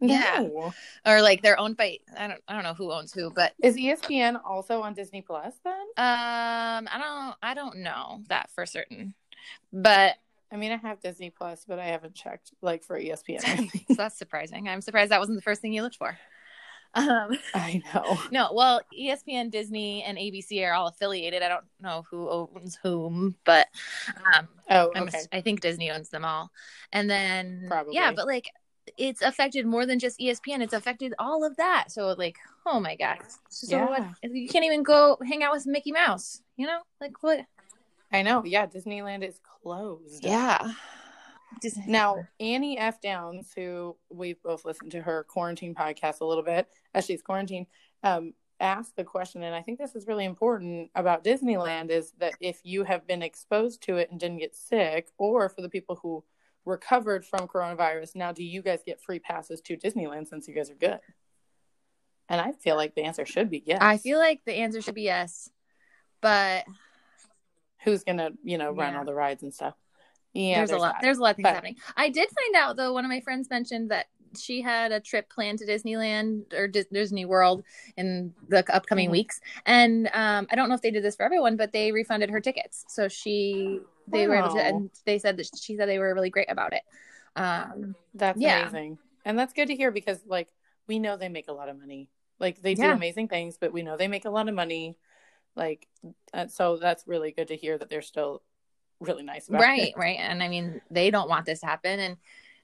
Yeah. 0.00 0.40
No. 0.42 0.74
or 1.06 1.22
like 1.22 1.40
they're 1.40 1.58
owned 1.58 1.78
by 1.78 1.98
I 2.18 2.28
don't 2.28 2.40
I 2.46 2.52
don't 2.54 2.64
know 2.64 2.74
who 2.74 2.92
owns 2.92 3.14
who, 3.14 3.30
but 3.30 3.54
Is 3.62 3.76
ESPN 3.76 4.38
also 4.44 4.82
on 4.82 4.92
Disney 4.92 5.22
Plus 5.22 5.54
then? 5.64 5.72
um 5.96 6.88
I 6.92 6.98
don't 6.98 7.36
I 7.42 7.54
don't 7.54 7.78
know 7.78 8.20
that 8.28 8.50
for 8.50 8.66
certain, 8.66 9.14
but 9.72 10.16
I 10.52 10.56
mean, 10.56 10.70
I 10.70 10.76
have 10.76 11.00
Disney 11.00 11.30
Plus, 11.30 11.64
but 11.66 11.78
I 11.78 11.86
haven't 11.86 12.14
checked 12.14 12.52
like 12.62 12.84
for 12.84 13.00
ESPN. 13.00 13.70
so 13.88 13.94
that's 13.94 14.16
surprising. 14.18 14.68
I'm 14.68 14.80
surprised 14.82 15.10
that 15.12 15.18
wasn't 15.18 15.38
the 15.38 15.42
first 15.42 15.60
thing 15.62 15.72
you 15.72 15.82
looked 15.82 15.96
for. 15.96 16.16
Um, 16.96 17.38
I 17.54 17.82
know. 17.94 18.18
No, 18.30 18.50
well, 18.52 18.80
ESPN, 18.98 19.50
Disney, 19.50 20.02
and 20.02 20.18
ABC 20.18 20.66
are 20.66 20.72
all 20.72 20.88
affiliated. 20.88 21.42
I 21.42 21.48
don't 21.48 21.64
know 21.80 22.04
who 22.10 22.28
owns 22.28 22.78
whom, 22.82 23.36
but 23.44 23.68
um, 24.34 24.48
Oh, 24.68 24.90
okay. 24.96 25.20
I 25.32 25.40
think 25.40 25.60
Disney 25.60 25.90
owns 25.90 26.08
them 26.08 26.24
all. 26.24 26.50
And 26.92 27.08
then, 27.08 27.66
Probably. 27.68 27.94
yeah, 27.94 28.10
but 28.12 28.26
like 28.26 28.50
it's 28.96 29.22
affected 29.22 29.66
more 29.66 29.84
than 29.86 29.98
just 29.98 30.18
ESPN. 30.18 30.60
It's 30.60 30.72
affected 30.72 31.14
all 31.18 31.44
of 31.44 31.56
that. 31.56 31.86
So 31.90 32.14
like, 32.18 32.36
oh 32.66 32.80
my 32.80 32.96
god, 32.96 33.18
so 33.48 33.76
Yeah. 33.76 33.86
what, 33.86 34.04
you 34.32 34.48
can't 34.48 34.64
even 34.64 34.82
go 34.82 35.18
hang 35.26 35.42
out 35.42 35.52
with 35.52 35.66
Mickey 35.66 35.92
Mouse. 35.92 36.42
You 36.56 36.66
know, 36.66 36.80
like 37.00 37.22
what? 37.22 37.40
I 38.12 38.22
know. 38.22 38.44
Yeah, 38.44 38.66
Disneyland 38.66 39.22
is 39.28 39.38
closed. 39.62 40.24
Yeah. 40.24 40.72
Now, 41.86 42.26
Annie 42.40 42.78
F. 42.78 43.00
Downs, 43.00 43.52
who 43.56 43.96
we've 44.10 44.42
both 44.42 44.64
listened 44.64 44.90
to 44.92 45.02
her 45.02 45.24
quarantine 45.24 45.74
podcast 45.74 46.20
a 46.20 46.24
little 46.24 46.42
bit 46.42 46.68
as 46.94 47.06
she's 47.06 47.22
quarantined, 47.22 47.66
um, 48.02 48.34
asked 48.60 48.96
the 48.96 49.04
question, 49.04 49.42
and 49.42 49.54
I 49.54 49.62
think 49.62 49.78
this 49.78 49.94
is 49.94 50.06
really 50.06 50.24
important 50.24 50.90
about 50.94 51.24
Disneyland 51.24 51.90
is 51.90 52.12
that 52.18 52.34
if 52.40 52.60
you 52.64 52.84
have 52.84 53.06
been 53.06 53.22
exposed 53.22 53.82
to 53.82 53.96
it 53.96 54.10
and 54.10 54.18
didn't 54.18 54.38
get 54.38 54.54
sick, 54.56 55.08
or 55.18 55.48
for 55.48 55.60
the 55.62 55.68
people 55.68 55.96
who 56.02 56.24
recovered 56.64 57.24
from 57.24 57.46
coronavirus, 57.48 58.16
now 58.16 58.32
do 58.32 58.42
you 58.42 58.62
guys 58.62 58.80
get 58.84 59.00
free 59.00 59.18
passes 59.18 59.60
to 59.62 59.76
Disneyland 59.76 60.26
since 60.26 60.48
you 60.48 60.54
guys 60.54 60.70
are 60.70 60.74
good? 60.74 61.00
And 62.28 62.40
I 62.40 62.52
feel 62.52 62.76
like 62.76 62.94
the 62.94 63.04
answer 63.04 63.24
should 63.24 63.50
be 63.50 63.62
yes. 63.64 63.78
I 63.80 63.98
feel 63.98 64.18
like 64.18 64.40
the 64.44 64.54
answer 64.54 64.80
should 64.82 64.94
be 64.96 65.02
yes, 65.02 65.48
but 66.20 66.64
who's 67.84 68.02
gonna, 68.04 68.30
you 68.42 68.58
know, 68.58 68.72
run 68.72 68.94
Yeah. 68.94 68.98
all 68.98 69.04
the 69.04 69.14
rides 69.14 69.42
and 69.42 69.54
stuff. 69.54 69.74
Yeah, 70.36 70.56
there's, 70.58 70.70
a 70.70 70.78
lot. 70.78 70.94
that. 70.94 71.02
There's 71.02 71.18
a 71.18 71.22
lot 71.22 71.30
of 71.30 71.36
things 71.36 71.44
But- 71.44 71.54
happening. 71.54 71.76
I 71.96 72.08
did 72.08 72.28
find 72.30 72.54
out 72.56 72.76
though. 72.76 72.92
One 72.92 73.04
of 73.04 73.08
my 73.10 73.20
friends 73.20 73.48
mentioned 73.50 73.90
that 73.90 74.06
she 74.38 74.60
had 74.60 74.92
a 74.92 75.00
trip 75.00 75.30
planned 75.30 75.60
to 75.60 75.66
Disneyland 75.66 76.52
or 76.52 76.68
Dis- 76.68 76.86
Disney 76.92 77.24
World 77.24 77.64
in 77.96 78.34
the 78.48 78.62
upcoming 78.74 79.08
Mhm. 79.08 79.12
weeks, 79.12 79.40
and 79.64 80.08
um, 80.12 80.46
I 80.50 80.56
don't 80.56 80.68
know 80.68 80.74
if 80.74 80.82
they 80.82 80.90
did 80.90 81.02
this 81.02 81.16
for 81.16 81.22
everyone, 81.22 81.56
but 81.56 81.72
they 81.72 81.90
refunded 81.90 82.28
her 82.30 82.40
tickets. 82.40 82.84
So 82.88 83.08
she, 83.08 83.80
they 84.08 84.26
were 84.28 84.34
able 84.36 84.50
to, 84.54 84.60
and 84.62 84.90
they 85.06 85.18
said 85.18 85.38
that 85.38 85.48
she 85.58 85.76
said 85.76 85.88
they 85.88 85.98
were 85.98 86.12
really 86.14 86.28
great 86.30 86.50
about 86.50 86.74
it. 86.74 86.82
Um, 87.34 87.94
That's 88.14 88.38
Yeah. 88.40 88.62
amazing. 88.62 88.98
And 89.24 89.38
that's 89.38 89.52
good 89.52 89.68
to 89.68 89.76
hear 89.76 89.90
because 89.90 90.20
like 90.26 90.48
we 90.86 90.98
know 90.98 91.16
they 91.16 91.28
make 91.28 91.48
a 91.48 91.52
lot 91.52 91.68
of 91.68 91.78
money. 91.78 92.08
Like 92.38 92.60
they 92.60 92.74
do 92.74 92.82
Yeah. 92.82 92.92
amazing 92.94 93.28
things, 93.28 93.56
but 93.58 93.72
we 93.72 93.82
know 93.82 93.96
they 93.96 94.08
make 94.08 94.24
a 94.26 94.30
lot 94.30 94.48
of 94.48 94.54
money. 94.54 94.96
Like 95.54 95.86
uh, 96.34 96.46
so 96.48 96.76
that's 96.76 97.06
really 97.06 97.32
good 97.32 97.48
to 97.48 97.56
hear 97.56 97.78
that 97.78 97.88
they're 97.88 98.02
still 98.02 98.42
really 99.00 99.22
nice 99.22 99.48
right, 99.48 99.88
it. 99.90 99.94
right, 99.96 100.18
and 100.18 100.42
I 100.42 100.48
mean 100.48 100.80
they 100.90 101.10
don't 101.10 101.28
want 101.28 101.46
this 101.46 101.60
to 101.60 101.66
happen, 101.66 102.00
and 102.00 102.16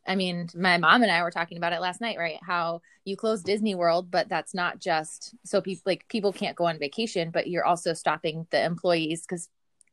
I 0.07 0.17
mean 0.17 0.49
my 0.55 0.79
mom 0.79 1.03
and 1.03 1.13
I 1.13 1.23
were 1.23 1.31
talking 1.31 1.59
about 1.59 1.73
it 1.73 1.81
last 1.81 2.01
night, 2.01 2.19
right? 2.19 2.39
How 2.43 2.83
you 3.05 3.17
close 3.17 3.43
Disney 3.43 3.75
World, 3.75 4.11
but 4.11 4.29
that's 4.29 4.55
not 4.55 4.79
just 4.79 5.35
so 5.45 5.61
people 5.61 5.83
like 5.87 6.07
people 6.09 6.33
can't 6.33 6.57
go 6.57 6.67
on 6.67 6.79
vacation, 6.79 7.31
but 7.31 7.49
you're 7.49 7.65
also 7.65 7.93
stopping 7.93 8.47
the 8.51 8.63
employees 8.65 9.23
because 9.23 9.49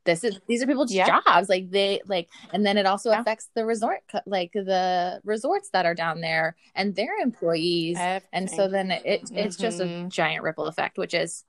this 0.05 0.23
is 0.23 0.39
these 0.47 0.63
are 0.63 0.67
people's 0.67 0.91
Yeah. 0.91 1.19
jobs, 1.25 1.49
like 1.49 1.69
they 1.69 2.01
like, 2.07 2.29
and 2.53 2.65
then 2.65 2.77
it 2.77 2.85
also 2.85 3.11
Yeah. 3.11 3.19
affects 3.21 3.49
the 3.53 3.65
resort, 3.65 4.01
like 4.25 4.53
the 4.53 5.21
resorts 5.23 5.69
that 5.71 5.85
are 5.85 5.93
down 5.93 6.21
there 6.21 6.55
and 6.73 6.95
their 6.95 7.17
employees, 7.21 7.97
and 8.31 8.49
so 8.49 8.67
then 8.67 8.91
it 8.91 9.29
it's 9.31 9.57
just 9.57 9.79
a 9.79 9.83
Mhm. 9.83 10.09
giant 10.09 10.43
ripple 10.43 10.65
effect, 10.67 10.97
which 10.97 11.13
is 11.13 11.43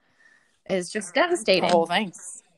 is 0.69 0.91
just 0.91 1.15
devastating. 1.15 1.71
whole 1.71 1.87
thing. 1.87 2.13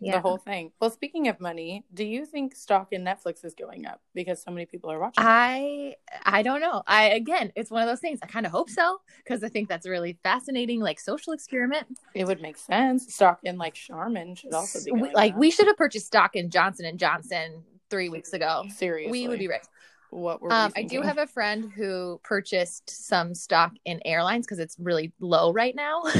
Yeah. 0.05 0.13
The 0.17 0.21
whole 0.21 0.39
thing. 0.39 0.73
Well, 0.81 0.91
speaking 0.91 1.29
of 1.29 1.39
money, 1.41 1.85
do 1.95 2.05
you 2.05 2.27
think 2.27 2.55
stock 2.57 2.89
in 2.93 3.05
Netflix 3.05 3.45
is 3.45 3.55
going 3.55 3.87
up 3.87 4.01
because 4.15 4.43
so 4.43 4.51
many 4.51 4.67
people 4.67 4.91
are 4.91 4.99
watching? 4.99 5.25
I 5.25 5.95
I 6.25 6.43
don't 6.43 6.61
know. 6.61 6.83
I 6.87 7.05
again, 7.11 7.53
it's 7.57 7.71
one 7.71 7.83
of 7.83 7.89
those 7.89 8.01
things. 8.01 8.19
I 8.23 8.27
kind 8.27 8.45
of 8.47 8.53
hope 8.53 8.69
so 8.71 8.99
because 9.19 9.43
I 9.45 9.49
think 9.49 9.69
that's 9.69 9.87
a 9.87 9.91
really 9.91 10.19
fascinating, 10.23 10.81
like 10.81 10.99
social 11.01 11.33
experiment. 11.33 11.87
it 12.15 12.27
would 12.27 12.43
make 12.43 12.57
sense. 12.59 13.15
Stock 13.15 13.41
in 13.45 13.59
like 13.59 13.75
Charmin 13.75 14.35
should 14.35 14.53
also 14.55 14.81
be 14.85 14.93
We- 14.93 15.13
like 15.13 15.33
up. 15.35 15.39
we 15.39 15.51
should 15.51 15.67
have 15.67 15.77
purchased 15.77 16.07
stock 16.07 16.37
in 16.37 16.51
Johnson 16.51 16.85
and 16.87 16.99
Johnson 16.99 17.63
three 17.91 18.09
weeks 18.09 18.33
ago. 18.33 18.65
seriously. 18.77 19.11
We 19.13 19.29
would 19.29 19.39
be 19.39 19.49
rich. 19.49 19.63
What 20.11 20.43
were 20.43 20.49
we 20.49 20.55
Um, 20.55 20.73
I 20.77 20.83
do 20.83 21.01
have 21.01 21.17
a 21.19 21.27
friend 21.27 21.71
who 21.73 22.21
purchased 22.23 22.91
some 22.91 23.35
stock 23.35 23.73
in 23.87 24.01
airlines 24.05 24.47
because 24.47 24.59
it's 24.59 24.77
really 24.79 25.13
low 25.21 25.53
right 25.53 25.75
now. 25.75 26.03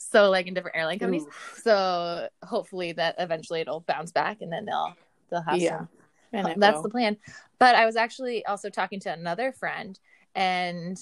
so 0.00 0.30
like 0.30 0.46
in 0.46 0.54
different 0.54 0.76
airline 0.76 0.98
companies. 0.98 1.24
Ooh, 1.24 1.60
So 1.62 2.28
hopefully 2.42 2.92
that 2.92 3.16
eventually 3.18 3.60
it'll 3.60 3.80
bounce 3.80 4.12
back 4.12 4.40
and 4.40 4.50
then 4.52 4.64
they'll 4.64 4.96
they'll 5.30 5.42
have 5.42 5.60
Yeah. 5.60 5.78
some 5.78 5.88
and 6.32 6.62
that's 6.62 6.76
will. 6.76 6.82
the 6.84 6.88
plan. 6.88 7.16
But 7.58 7.74
I 7.74 7.84
was 7.86 7.96
actually 7.96 8.44
also 8.46 8.70
talking 8.70 8.98
to 9.00 9.12
another 9.12 9.52
friend 9.52 9.98
and 10.34 10.98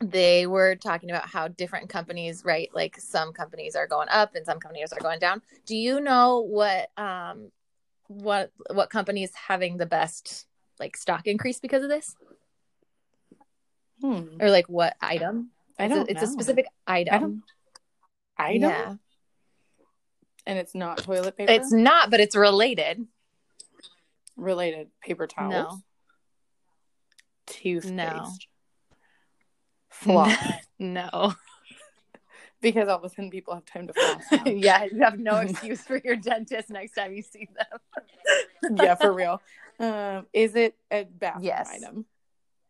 they 0.00 0.46
were 0.46 0.76
talking 0.76 1.10
about 1.10 1.28
how 1.28 1.48
different 1.48 1.88
companies, 1.88 2.44
right? 2.44 2.70
Like 2.74 2.98
some 2.98 3.32
companies 3.32 3.76
are 3.76 3.86
going 3.86 4.08
up 4.10 4.34
and 4.34 4.44
some 4.46 4.60
companies 4.60 4.92
are 4.92 5.00
going 5.00 5.18
down. 5.18 5.42
Do 5.66 5.76
you 5.76 6.00
know 6.00 6.40
what 6.40 6.90
um 6.98 7.50
what 8.08 8.50
what 8.70 8.88
company 8.88 9.24
is 9.24 9.34
having 9.34 9.76
the 9.76 9.86
best 9.86 10.46
like 10.80 10.96
stock 10.96 11.26
increase 11.26 11.60
because 11.60 11.82
of 11.82 11.88
this? 11.90 12.14
Hmm. 14.00 14.40
Or 14.40 14.50
like 14.50 14.68
what 14.68 14.96
item? 15.00 15.50
I 15.78 15.84
It's 15.84 15.94
don't 15.94 16.10
it's 16.10 16.22
know. 16.22 16.28
a 16.28 16.30
specific 16.30 16.66
item. 16.86 17.42
Item, 18.38 18.62
Yeah. 18.70 18.94
and 20.46 20.58
it's 20.58 20.74
not 20.74 20.98
toilet 20.98 21.36
paper. 21.36 21.50
It's 21.52 21.72
not, 21.72 22.10
but 22.10 22.20
it's 22.20 22.36
related. 22.36 23.06
related 24.36 24.88
paper 25.02 25.26
towels. 25.26 25.52
No. 25.52 25.78
Toothpaste. 27.46 27.92
No. 27.94 28.32
Floss. 29.88 30.36
no. 30.78 31.34
because 32.60 32.88
all 32.88 32.98
of 32.98 33.04
a 33.04 33.08
sudden 33.08 33.30
people 33.30 33.54
have 33.54 33.64
time 33.64 33.86
to 33.86 33.92
floss. 33.94 34.22
yeah, 34.46 34.84
you 34.84 35.00
have 35.02 35.18
no 35.18 35.36
excuse 35.38 35.80
for 35.82 36.00
your 36.04 36.16
dentist 36.16 36.68
next 36.70 36.92
time 36.92 37.14
you 37.14 37.22
see 37.22 37.48
them. 37.56 38.76
yeah, 38.76 38.94
for 38.94 39.12
real. 39.12 39.40
Um, 39.78 40.26
is 40.32 40.54
it 40.56 40.74
a 40.90 41.04
bathroom 41.04 41.44
Yes. 41.44 41.70
item? 41.72 42.06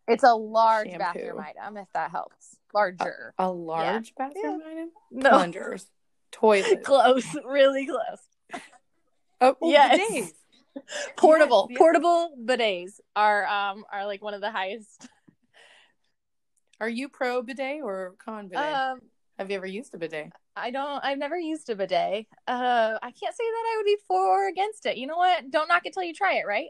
It's 0.08 0.22
a 0.22 0.34
large 0.34 0.88
Shampoo. 0.88 0.98
bathroom 0.98 1.40
item, 1.40 1.76
if 1.78 1.88
that 1.94 2.10
helps. 2.10 2.56
Larger. 2.76 3.32
A 3.38 3.50
large 3.50 4.14
bathroom 4.16 4.60
item? 4.70 4.90
no. 5.10 5.30
Plungers. 5.30 5.86
Toilets. 6.30 6.84
Close. 6.84 7.24
Really 7.44 7.86
close. 7.86 8.60
Oh, 9.40 9.56
oh, 9.62 9.70
Yes. 9.70 9.98
bidets. 9.98 10.32
Portable. 11.16 11.68
yes. 11.70 11.78
Portable 11.78 12.34
bidets 12.38 13.00
are 13.14 13.46
um 13.46 13.84
are 13.90 14.04
like 14.04 14.22
one 14.22 14.34
of 14.34 14.42
the 14.42 14.50
highest. 14.50 15.08
Are 16.80 16.88
you 16.90 17.08
pro 17.08 17.40
bidet 17.42 17.80
or 17.82 18.14
con 18.22 18.48
bidet? 18.48 18.62
Um 18.62 19.00
have 19.38 19.50
you 19.50 19.56
ever 19.56 19.66
used 19.66 19.94
a 19.94 19.98
bidet? 19.98 20.30
I 20.54 20.70
don't 20.70 21.02
I've 21.02 21.16
never 21.16 21.38
used 21.38 21.70
a 21.70 21.74
bidet. 21.76 22.26
Uh 22.46 22.98
I 23.02 23.10
can't 23.10 23.34
say 23.34 23.44
that 23.44 23.64
I 23.72 23.74
would 23.78 23.86
be 23.86 23.96
for 24.06 24.20
or 24.20 24.48
against 24.48 24.84
it. 24.84 24.98
You 24.98 25.06
know 25.06 25.16
what? 25.16 25.50
Don't 25.50 25.68
knock 25.68 25.86
it 25.86 25.94
till 25.94 26.02
you 26.02 26.12
try 26.12 26.34
it, 26.34 26.46
right? 26.46 26.68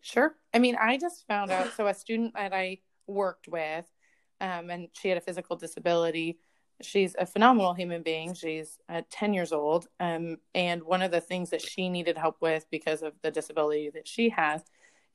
Sure. 0.00 0.36
I 0.54 0.60
mean, 0.60 0.76
I 0.80 0.96
just 0.96 1.26
found 1.26 1.50
out. 1.50 1.72
So, 1.76 1.88
a 1.88 1.92
student 1.94 2.34
that 2.34 2.52
I 2.52 2.78
worked 3.08 3.48
with, 3.48 3.84
um, 4.40 4.70
and 4.70 4.88
she 4.92 5.08
had 5.08 5.18
a 5.18 5.22
physical 5.22 5.56
disability. 5.56 6.38
She's 6.80 7.16
a 7.18 7.26
phenomenal 7.26 7.74
human 7.74 8.02
being. 8.02 8.34
She's 8.34 8.78
uh, 8.88 9.02
10 9.10 9.34
years 9.34 9.52
old. 9.52 9.88
Um, 9.98 10.38
and 10.54 10.82
one 10.84 11.02
of 11.02 11.10
the 11.10 11.20
things 11.20 11.50
that 11.50 11.60
she 11.60 11.88
needed 11.88 12.16
help 12.16 12.36
with 12.40 12.66
because 12.70 13.02
of 13.02 13.14
the 13.22 13.30
disability 13.30 13.90
that 13.90 14.06
she 14.06 14.28
has 14.28 14.62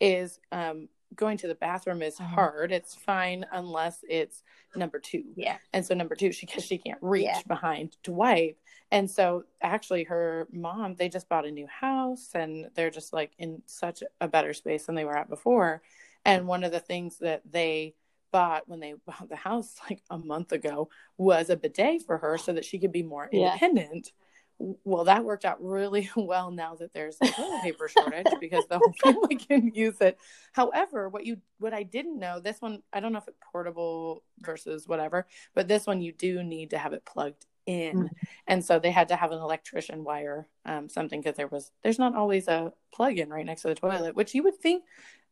is 0.02 0.40
um, 0.52 0.90
going 1.16 1.38
to 1.38 1.48
the 1.48 1.56
bathroom 1.56 2.02
is 2.02 2.18
Mhm. 2.18 2.26
hard. 2.26 2.72
It's 2.74 2.96
fine 2.96 3.46
unless 3.52 4.04
it's 4.10 4.44
number 4.76 5.00
two. 5.00 5.24
Yeah. 5.36 5.58
And 5.72 5.86
so 5.86 5.94
number 5.94 6.16
two, 6.16 6.32
she 6.34 6.46
because 6.46 6.66
she 6.66 6.78
can't 6.78 6.98
reach 7.02 7.26
Yeah. 7.26 7.42
behind 7.48 7.96
to 8.04 8.12
wipe. 8.12 8.60
And 8.92 9.10
so 9.10 9.46
actually 9.62 10.04
her 10.04 10.48
mom, 10.52 10.96
they 10.96 11.08
just 11.08 11.30
bought 11.30 11.46
a 11.46 11.52
new 11.52 11.68
house 11.68 12.32
and 12.36 12.70
they're 12.76 12.90
just 12.90 13.14
like 13.14 13.32
in 13.38 13.62
such 13.68 14.04
a 14.20 14.28
better 14.28 14.54
space 14.54 14.86
than 14.86 14.96
they 14.96 15.06
were 15.06 15.18
at 15.18 15.30
before. 15.30 15.82
And 16.26 16.48
one 16.48 16.64
of 16.64 16.72
the 16.72 16.80
things 16.80 17.20
that 17.20 17.42
they 17.50 17.96
bought 18.34 18.68
when 18.68 18.82
they 18.82 18.96
bought 19.06 19.30
the 19.30 19.38
house 19.38 19.76
like 19.90 20.02
a 20.10 20.18
month 20.18 20.52
ago 20.52 20.90
was 21.18 21.50
a 21.50 21.56
bidet 21.56 22.02
for 22.06 22.18
her 22.18 22.38
so 22.38 22.52
that 22.54 22.66
she 22.66 22.80
could 22.80 22.92
be 22.92 23.04
more 23.04 23.30
Yeah. 23.32 23.54
independent. 23.54 24.12
Well, 24.60 25.06
that 25.06 25.26
worked 25.26 25.46
out 25.46 25.62
really 25.64 26.10
well 26.16 26.52
now 26.52 26.76
that 26.76 26.94
there's 26.94 27.18
a 27.22 27.28
toilet 27.28 27.62
paper 27.62 27.88
shortage 27.98 28.28
because 28.40 28.66
the 28.68 28.80
whole 28.80 28.94
family 29.04 29.36
can 29.38 29.72
use 29.74 30.00
it. 30.02 30.18
However, 30.54 31.10
what 31.10 31.26
you 31.26 31.38
what 31.60 31.74
I 31.74 31.84
didn't 31.84 32.20
know, 32.20 32.40
this 32.40 32.62
one 32.62 32.82
I 32.94 33.00
don't 33.00 33.14
know 33.14 33.20
if 33.20 33.28
it's 33.28 33.40
portable 33.52 34.24
versus 34.40 34.88
whatever, 34.88 35.28
but 35.56 35.68
this 35.68 35.88
one 35.88 36.02
you 36.02 36.12
do 36.14 36.44
need 36.44 36.72
to 36.72 36.78
have 36.78 36.94
it 36.94 37.06
plugged 37.06 37.46
in. 37.66 38.04
Mhm. 38.04 38.10
And 38.48 38.64
so 38.64 38.80
they 38.80 38.92
had 38.92 39.10
to 39.10 39.16
have 39.16 39.32
an 39.32 39.40
electrician 39.40 40.04
wire 40.04 40.48
um, 40.66 40.90
something 40.90 41.22
because 41.22 41.38
there 41.38 41.48
was 41.48 41.72
there's 41.82 42.00
not 42.00 42.16
always 42.16 42.48
a 42.48 42.74
plug 42.94 43.18
in 43.18 43.30
right 43.30 43.46
next 43.46 43.64
to 43.64 43.70
the 43.70 43.76
toilet, 43.76 44.16
which 44.16 44.36
you 44.36 44.44
would 44.44 44.60
think 44.60 44.84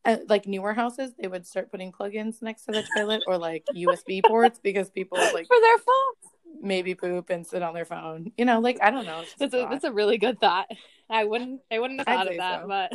uh, 0.05 0.17
like 0.29 0.47
newer 0.47 0.73
houses 0.73 1.13
they 1.19 1.27
would 1.27 1.45
start 1.45 1.69
putting 1.71 1.91
plug-ins 1.91 2.41
next 2.41 2.65
to 2.65 2.71
the 2.71 2.83
toilet 2.95 3.21
or 3.27 3.37
like 3.37 3.63
USB 3.75 4.21
ports 4.25 4.59
because 4.61 4.89
people 4.89 5.17
like 5.17 5.47
For 5.47 5.57
their 5.61 5.77
phones. 5.77 6.33
maybe 6.61 6.95
poop 6.95 7.29
and 7.29 7.45
sit 7.45 7.61
on 7.61 7.73
their 7.73 7.85
phone. 7.85 8.31
You 8.37 8.45
know, 8.45 8.59
like 8.59 8.79
I 8.81 8.89
don't 8.91 9.05
know. 9.05 9.23
That's 9.37 9.53
a 9.53 9.59
thought. 9.61 9.69
that's 9.71 9.83
a 9.83 9.91
really 9.91 10.17
good 10.17 10.39
thought. 10.39 10.67
I 11.09 11.23
wouldn't 11.25 11.61
I 11.71 11.79
wouldn't 11.79 11.99
have 11.99 12.07
thought 12.07 12.27
of 12.31 12.37
that, 12.37 12.61
so. 12.61 12.67
but 12.67 12.91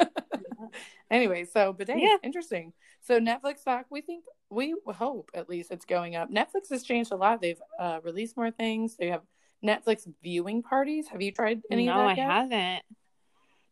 anyway, 1.10 1.44
so 1.44 1.72
bidet, 1.72 1.98
Yeah. 1.98 2.16
interesting. 2.22 2.72
So 3.00 3.18
Netflix 3.18 3.58
stock, 3.58 3.86
we 3.90 4.00
think 4.00 4.24
we 4.50 4.74
hope 4.86 5.30
at 5.34 5.48
least 5.48 5.70
it's 5.70 5.84
going 5.84 6.14
up. 6.16 6.30
Netflix 6.30 6.70
has 6.70 6.82
changed 6.82 7.12
a 7.12 7.16
lot. 7.16 7.40
They've 7.40 7.60
uh, 7.78 8.00
released 8.04 8.36
more 8.36 8.50
things. 8.50 8.96
They 8.96 9.08
have 9.08 9.22
Netflix 9.64 10.06
viewing 10.22 10.62
parties. 10.62 11.08
Have 11.08 11.22
you 11.22 11.32
tried 11.32 11.62
any 11.70 11.86
no, 11.86 11.92
of 11.94 11.98
I 11.98 12.14
yet? 12.14 12.26
haven't. 12.30 12.82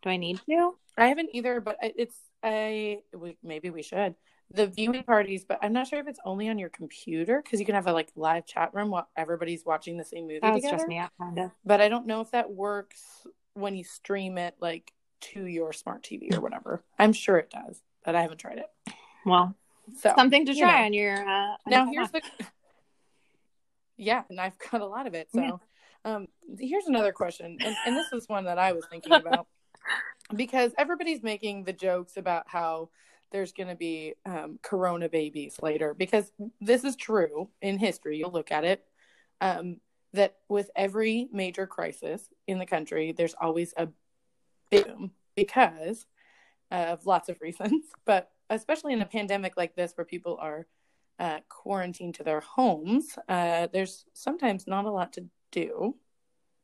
Do 0.03 0.11
I 0.11 0.17
need 0.17 0.41
to? 0.49 0.75
I 1.01 1.07
haven't 1.09 1.31
either, 1.33 1.61
but 1.61 1.77
it's 1.83 2.17
a 2.45 3.03
we, 3.17 3.37
maybe 3.43 3.71
we 3.71 3.83
should 3.83 4.15
the 4.53 4.67
viewing 4.67 5.03
parties. 5.05 5.45
But 5.45 5.59
I'm 5.63 5.73
not 5.73 5.87
sure 5.87 5.99
if 6.01 6.07
it's 6.09 6.21
only 6.25 6.49
on 6.49 6.59
your 6.59 6.69
computer 6.69 7.41
because 7.43 7.61
you 7.61 7.67
can 7.67 7.75
have 7.75 7.87
a 7.87 7.93
like 7.93 8.11
live 8.17 8.47
chat 8.47 8.75
room 8.75 8.91
while 8.91 9.09
everybody's 9.17 9.65
watching 9.65 9.97
the 9.97 10.05
same 10.05 10.27
movie 10.27 10.41
That 10.41 10.53
would 10.55 10.63
together. 10.63 10.87
me 10.87 10.99
out 10.99 11.11
kind 11.19 11.39
of. 11.39 11.51
But 11.65 11.81
I 11.81 11.89
don't 11.89 12.07
know 12.07 12.21
if 12.21 12.31
that 12.33 12.51
works 12.51 13.27
when 13.55 13.75
you 13.77 13.85
stream 13.85 14.39
it 14.39 14.55
like 14.61 14.93
to 15.21 15.45
your 15.45 15.73
smart 15.73 16.03
TV 16.03 16.33
or 16.35 16.41
whatever. 16.41 16.83
I'm 16.99 17.13
sure 17.13 17.37
it 17.39 17.51
does, 17.51 17.83
but 18.05 18.15
I 18.15 18.23
haven't 18.23 18.39
tried 18.39 18.59
it. 18.59 18.95
Well, 19.25 19.55
So 19.99 20.13
something 20.17 20.47
to 20.47 20.53
you 20.55 20.63
try 20.63 20.81
know. 20.81 20.85
on 20.87 20.93
your 20.93 21.17
uh 21.29 21.57
now 21.67 21.85
your 21.85 21.93
here's 21.93 22.11
phone. 22.11 22.21
the 22.39 22.47
yeah 23.97 24.23
and 24.31 24.41
i've 24.41 24.57
got 24.71 24.81
a 24.81 24.87
lot 24.87 25.07
of 25.07 25.13
it 25.15 25.29
so 25.35 25.61
Yeah. 26.07 26.15
um 26.15 26.27
here's 26.59 26.87
another 26.87 27.13
question 27.13 27.59
and, 27.63 27.77
and 27.85 27.95
this 27.97 28.13
is 28.15 28.27
one 28.29 28.45
that 28.45 28.59
i 28.59 28.73
was 28.73 28.87
thinking 28.91 29.13
about 29.13 29.47
because 30.35 30.73
everybody's 30.79 31.23
making 31.23 31.65
the 31.65 31.73
jokes 31.73 32.17
about 32.17 32.45
how 32.47 32.89
there's 33.33 33.53
going 33.53 33.69
to 33.69 33.77
be 33.77 34.15
um, 34.27 34.59
corona 34.63 35.09
babies 35.09 35.57
later 35.63 35.95
because 35.95 36.33
this 36.61 36.85
is 36.85 36.97
true 36.97 37.49
in 37.63 37.79
history 37.79 38.19
you'll 38.19 38.33
look 38.33 38.51
at 38.51 38.65
it 38.65 38.85
um, 39.41 39.77
that 40.13 40.37
with 40.49 40.71
every 40.75 41.29
major 41.33 41.67
crisis 41.67 42.29
in 42.47 42.59
the 42.59 42.67
country 42.67 43.13
there's 43.13 43.35
always 43.41 43.73
a 43.77 43.89
boom 44.71 45.13
because 45.37 46.07
of 46.71 47.07
lots 47.07 47.29
of 47.29 47.41
reasons 47.41 47.85
but 48.05 48.31
especially 48.51 48.93
in 48.93 49.03
a 49.03 49.07
pandemic 49.07 49.57
like 49.57 49.75
this 49.77 49.93
where 49.97 50.05
people 50.05 50.37
are 50.41 50.67
uh, 51.21 51.39
quarantined 51.51 52.15
to 52.15 52.25
their 52.25 52.41
homes, 52.41 53.19
uh, 53.29 53.69
there's 53.73 54.07
sometimes 54.15 54.67
not 54.67 54.87
a 54.87 54.91
lot 54.91 55.13
to 55.13 55.27
do. 55.53 55.95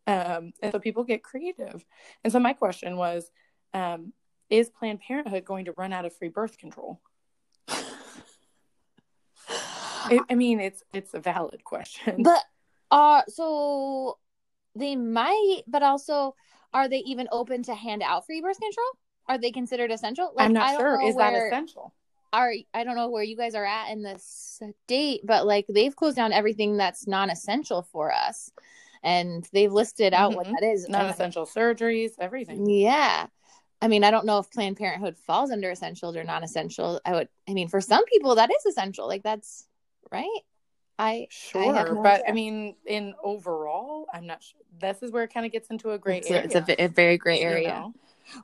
Um, 0.07 0.53
and 0.63 0.73
so 0.73 0.79
people 0.79 1.05
get 1.05 1.23
creative. 1.23 1.85
And 2.25 2.33
so 2.33 2.41
my 2.41 2.55
question 2.55 2.97
was 2.97 3.31
um, 3.75 4.13
Is 4.51 4.71
Planned 4.71 5.01
Parenthood 5.01 5.45
going 5.45 5.65
to 5.67 5.73
run 5.77 5.93
out 5.93 6.05
of 6.05 6.15
free 6.17 6.29
birth 6.29 6.59
control? 6.59 7.01
I, 9.49 10.21
I 10.31 10.35
mean, 10.35 10.61
it's 10.61 10.83
it's 10.93 11.15
a 11.15 11.21
valid 11.21 11.65
question. 11.65 12.23
But 12.23 12.43
uh 12.91 13.23
so 13.29 14.19
they 14.75 14.95
might, 14.97 15.63
but 15.67 15.83
also 15.83 16.35
are 16.73 16.89
they 16.89 16.99
even 16.99 17.29
open 17.33 17.63
to 17.65 17.75
hand 17.75 18.03
out 18.03 18.27
free 18.27 18.41
birth 18.41 18.61
control? 18.61 18.87
Are 19.29 19.39
they 19.39 19.51
considered 19.51 19.91
essential? 19.91 20.33
I'm 20.39 20.51
I 20.51 20.53
not 20.53 20.79
sure. 20.79 21.01
Is 21.03 21.17
that 21.17 21.35
essential? 21.35 21.93
Are 22.33 22.53
I 22.75 22.85
don't 22.85 22.97
know 22.97 23.09
where 23.09 23.23
you 23.23 23.37
guys 23.37 23.55
are 23.55 23.65
at 23.65 23.91
in 23.91 24.03
the 24.03 24.17
state, 24.19 25.23
but 25.25 25.47
like 25.47 25.67
they've 25.69 25.95
closed 25.95 26.17
down 26.17 26.33
everything 26.33 26.77
that's 26.77 27.07
non-essential 27.07 27.83
for 27.91 28.13
us, 28.13 28.51
and 29.03 29.49
they've 29.53 29.73
listed 29.73 30.13
out 30.15 30.35
what 30.37 30.47
Mhm. 30.47 30.53
that 30.61 30.63
is. 30.67 30.89
Non 30.89 31.03
And- 31.07 31.11
essential 31.15 31.47
surgeries, 31.47 32.13
everything. 32.19 32.69
Yeah. 32.69 33.27
I 33.83 33.89
mean, 33.89 34.05
I 34.05 34.11
don't 34.11 34.25
know 34.25 34.39
if 34.39 34.51
Planned 34.51 34.77
Parenthood 34.79 35.17
falls 35.19 35.51
under 35.51 35.71
essentials 35.71 36.17
or 36.17 36.25
non-essential. 36.25 37.01
I 37.05 37.13
would. 37.13 37.29
I 37.49 37.53
mean, 37.53 37.69
for 37.69 37.81
some 37.81 38.05
people, 38.07 38.35
that 38.37 38.51
is 38.51 38.65
essential. 38.67 39.07
Like 39.07 39.23
that's 39.23 39.67
right. 40.11 40.41
I 40.99 41.27
Sure, 41.31 41.75
have 41.75 41.89
no 41.93 42.03
but 42.03 42.21
idea. 42.21 42.25
I 42.29 42.33
mean, 42.33 42.77
in 42.87 43.15
overall, 43.23 44.07
I'm 44.15 44.27
not 44.27 44.43
sure. 44.43 44.61
This 44.79 45.03
is 45.03 45.11
where 45.11 45.25
it 45.25 45.33
kind 45.33 45.45
of 45.45 45.53
gets 45.53 45.69
into 45.69 45.91
a 45.91 45.99
gray 45.99 46.19
it's, 46.19 46.31
a, 46.31 46.35
area. 46.35 46.45
it's 46.45 46.69
a, 46.71 46.85
a 46.85 46.89
very 46.89 47.19
gray 47.19 47.41
you 47.41 47.47
area. 47.47 47.69
know? 47.69 47.95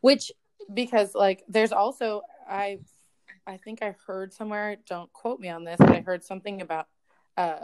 Which 0.03 0.33
because 0.73 1.15
like 1.15 1.45
there's 1.49 1.73
also 1.73 2.23
I 2.49 2.81
I 3.47 3.57
think 3.57 3.83
I 3.83 3.97
heard 4.07 4.33
somewhere, 4.35 4.77
don't 4.87 5.11
quote 5.15 5.41
me 5.41 5.49
on 5.49 5.65
this, 5.65 5.77
but 5.79 5.91
I 5.91 6.01
heard 6.01 6.23
something 6.25 6.61
about 6.61 6.89
uh 7.39 7.61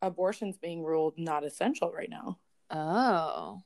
abortions 0.00 0.56
being 0.56 0.82
ruled 0.82 1.14
not 1.18 1.44
essential 1.44 1.92
right 1.92 2.08
now. 2.10 2.38
oh 2.70 3.62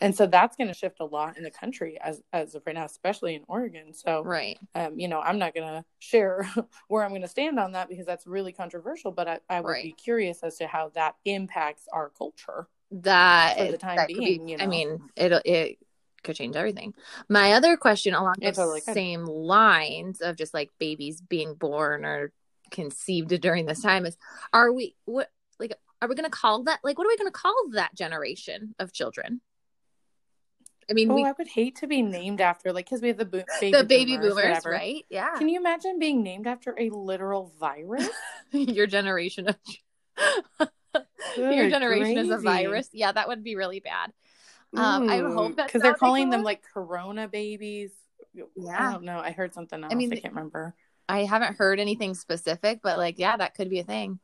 And 0.00 0.14
so 0.14 0.26
that's 0.26 0.56
going 0.56 0.68
to 0.68 0.74
shift 0.74 1.00
a 1.00 1.04
lot 1.04 1.36
in 1.36 1.42
the 1.44 1.50
country 1.50 1.98
as 2.00 2.22
as 2.32 2.54
of 2.54 2.62
right 2.66 2.74
now, 2.74 2.84
especially 2.86 3.34
in 3.34 3.42
Oregon. 3.48 3.92
So 3.92 4.22
right, 4.22 4.58
um, 4.74 4.98
you 4.98 5.08
know, 5.08 5.20
I'm 5.20 5.38
not 5.38 5.54
going 5.54 5.66
to 5.66 5.84
share 5.98 6.48
where 6.88 7.04
I'm 7.04 7.10
going 7.10 7.22
to 7.22 7.28
stand 7.28 7.58
on 7.58 7.72
that 7.72 7.88
because 7.88 8.06
that's 8.06 8.26
really 8.26 8.52
controversial. 8.52 9.12
But 9.12 9.28
I, 9.28 9.40
I 9.50 9.60
would 9.60 9.68
Right. 9.70 9.84
be 9.84 9.92
curious 9.92 10.42
as 10.42 10.56
to 10.56 10.66
how 10.66 10.90
that 10.94 11.16
impacts 11.24 11.86
our 11.92 12.10
culture. 12.16 12.66
that 12.92 13.58
For 13.58 13.64
the 13.72 13.78
time 13.78 13.98
could 13.98 14.06
being, 14.08 14.48
you 14.48 14.56
know 14.56 14.64
I 14.64 14.66
mean, 14.66 15.00
it 15.16 15.32
it 15.44 15.78
could 16.22 16.36
change 16.36 16.56
everything. 16.56 16.94
My 17.28 17.52
other 17.52 17.76
question 17.76 18.14
along 18.14 18.36
the 18.40 18.52
totally 18.52 18.80
could. 18.80 18.94
same 18.94 19.24
lines 19.24 20.20
of 20.20 20.36
just 20.36 20.54
like 20.54 20.70
babies 20.78 21.20
being 21.20 21.54
born 21.54 22.04
or 22.04 22.32
conceived 22.70 23.38
during 23.40 23.66
this 23.66 23.82
time 23.82 24.06
is: 24.06 24.16
Are 24.52 24.72
we 24.72 24.94
what 25.04 25.30
like? 25.58 25.74
Are 26.02 26.08
we 26.08 26.14
going 26.14 26.24
to 26.24 26.30
call 26.30 26.62
that 26.64 26.80
like? 26.82 26.96
What 26.96 27.06
are 27.06 27.10
we 27.10 27.16
going 27.18 27.30
to 27.30 27.38
call 27.38 27.54
that 27.72 27.94
generation 27.94 28.74
of 28.78 28.92
children? 28.92 29.40
I 30.90 30.92
mean, 30.92 31.10
Oh, 31.10 31.14
we 31.14 31.24
I 31.24 31.32
would 31.38 31.46
hate 31.46 31.76
to 31.76 31.86
be 31.86 32.02
named 32.02 32.40
after 32.40 32.72
like 32.72 32.86
because 32.86 33.00
we 33.00 33.08
have 33.08 33.16
the 33.16 33.24
bo- 33.24 33.44
baby 33.60 33.76
the 33.76 33.84
baby 33.84 34.16
boomers, 34.16 34.34
whatever. 34.34 34.70
right? 34.70 35.04
Yeah, 35.08 35.34
Can 35.36 35.48
you 35.48 35.58
imagine 35.60 35.98
being 35.98 36.22
named 36.22 36.46
after 36.46 36.74
a 36.78 36.90
literal 36.90 37.52
virus? 37.60 38.08
your 38.52 38.86
generation 38.88 39.48
of 39.48 39.56
your 41.36 41.70
generation 41.70 42.18
is 42.18 42.30
a 42.30 42.38
virus. 42.38 42.88
Yeah, 42.92 43.12
that 43.12 43.28
would 43.28 43.44
be 43.44 43.54
really 43.54 43.80
bad. 43.80 44.12
Um, 44.76 45.08
I 45.08 45.18
hope 45.18 45.56
that 45.56 45.66
because 45.66 45.82
they're 45.82 45.94
calling 45.94 46.30
them 46.30 46.42
like 46.42 46.62
Corona 46.62 47.28
babies. 47.28 47.92
Yeah, 48.56 48.88
I 48.88 48.92
don't 48.92 49.04
know. 49.04 49.18
I 49.18 49.30
heard 49.32 49.54
something 49.54 49.82
else. 49.82 49.92
I, 49.92 49.96
mean, 49.96 50.12
I 50.12 50.16
can't 50.16 50.34
remember. 50.34 50.74
I 51.08 51.24
haven't 51.24 51.56
heard 51.56 51.80
anything 51.80 52.14
specific, 52.14 52.80
but 52.82 52.98
like, 52.98 53.18
yeah, 53.18 53.36
that 53.36 53.54
could 53.54 53.68
be 53.68 53.80
a 53.80 53.84
thing. 53.84 54.20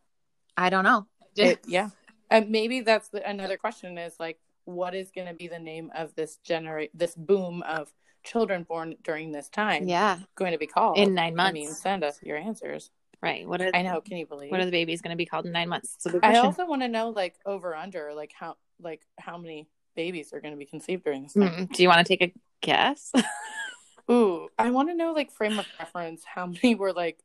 I 0.57 0.70
don't 0.70 0.85
know. 0.85 1.07
It, 1.37 1.61
yeah, 1.66 1.90
and 2.31 2.50
maybe 2.50 2.81
that's 2.81 3.09
the, 3.09 3.29
another 3.29 3.57
question 3.57 3.98
is 3.98 4.14
like, 4.20 4.38
what 4.66 4.94
is 4.94 5.11
going 5.11 5.26
to 5.26 5.35
be 5.35 5.48
the 5.48 5.59
name 5.59 5.90
of 5.96 6.14
this 6.14 6.37
generate 6.44 6.90
this 6.96 7.14
boom 7.14 7.62
of 7.62 7.92
children 8.22 8.64
born 8.64 8.96
during 9.02 9.33
this 9.33 9.48
time? 9.48 9.88
yeah, 9.88 10.18
going 10.35 10.52
to 10.52 10.59
be 10.59 10.66
called 10.66 10.98
in 10.98 11.14
nine 11.14 11.35
months 11.35 11.50
I 11.50 11.52
mean, 11.52 11.70
send 11.72 12.05
us 12.05 12.18
your 12.22 12.37
answers. 12.37 12.90
right. 13.22 13.48
What 13.48 13.62
are 13.62 13.70
I 13.74 13.83
know. 13.83 14.00
Can 14.00 14.18
you 14.18 14.26
believe? 14.26 14.50
what 14.50 14.61
are 14.61 14.64
the 14.66 14.70
babies 14.70 15.00
going 15.00 15.12
to 15.12 15.16
be 15.16 15.26
called 15.26 15.46
in 15.46 15.52
nine 15.52 15.68
months? 15.68 15.94
It's 15.96 16.07
a 16.07 16.11
good 16.11 16.24
I 16.24 16.37
also 16.37 16.66
want 16.66 16.83
to 16.83 16.88
know 16.88 17.09
like 17.11 17.35
over 17.46 17.74
under 17.74 18.12
like 18.14 18.33
how 18.38 18.57
like 18.81 19.02
how 19.18 19.38
many 19.38 19.68
babies 19.94 20.33
are 20.35 20.40
going 20.40 20.52
to 20.52 20.59
be 20.59 20.66
conceived 20.66 21.05
during 21.05 21.22
this 21.22 21.33
time. 21.33 21.48
Mm, 21.68 21.72
Do 21.72 21.83
you 21.83 21.88
want 21.88 22.07
to 22.07 22.16
take 22.16 22.22
a 22.22 22.35
guess? 22.61 23.12
Ooh, 24.11 24.48
I 24.59 24.70
want 24.70 24.88
to 24.90 24.94
know 24.94 25.12
like 25.12 25.31
frame 25.33 25.59
of 25.59 25.66
reference. 25.79 26.22
How 26.24 26.46
many 26.46 26.74
were 26.74 26.92
like 26.92 27.18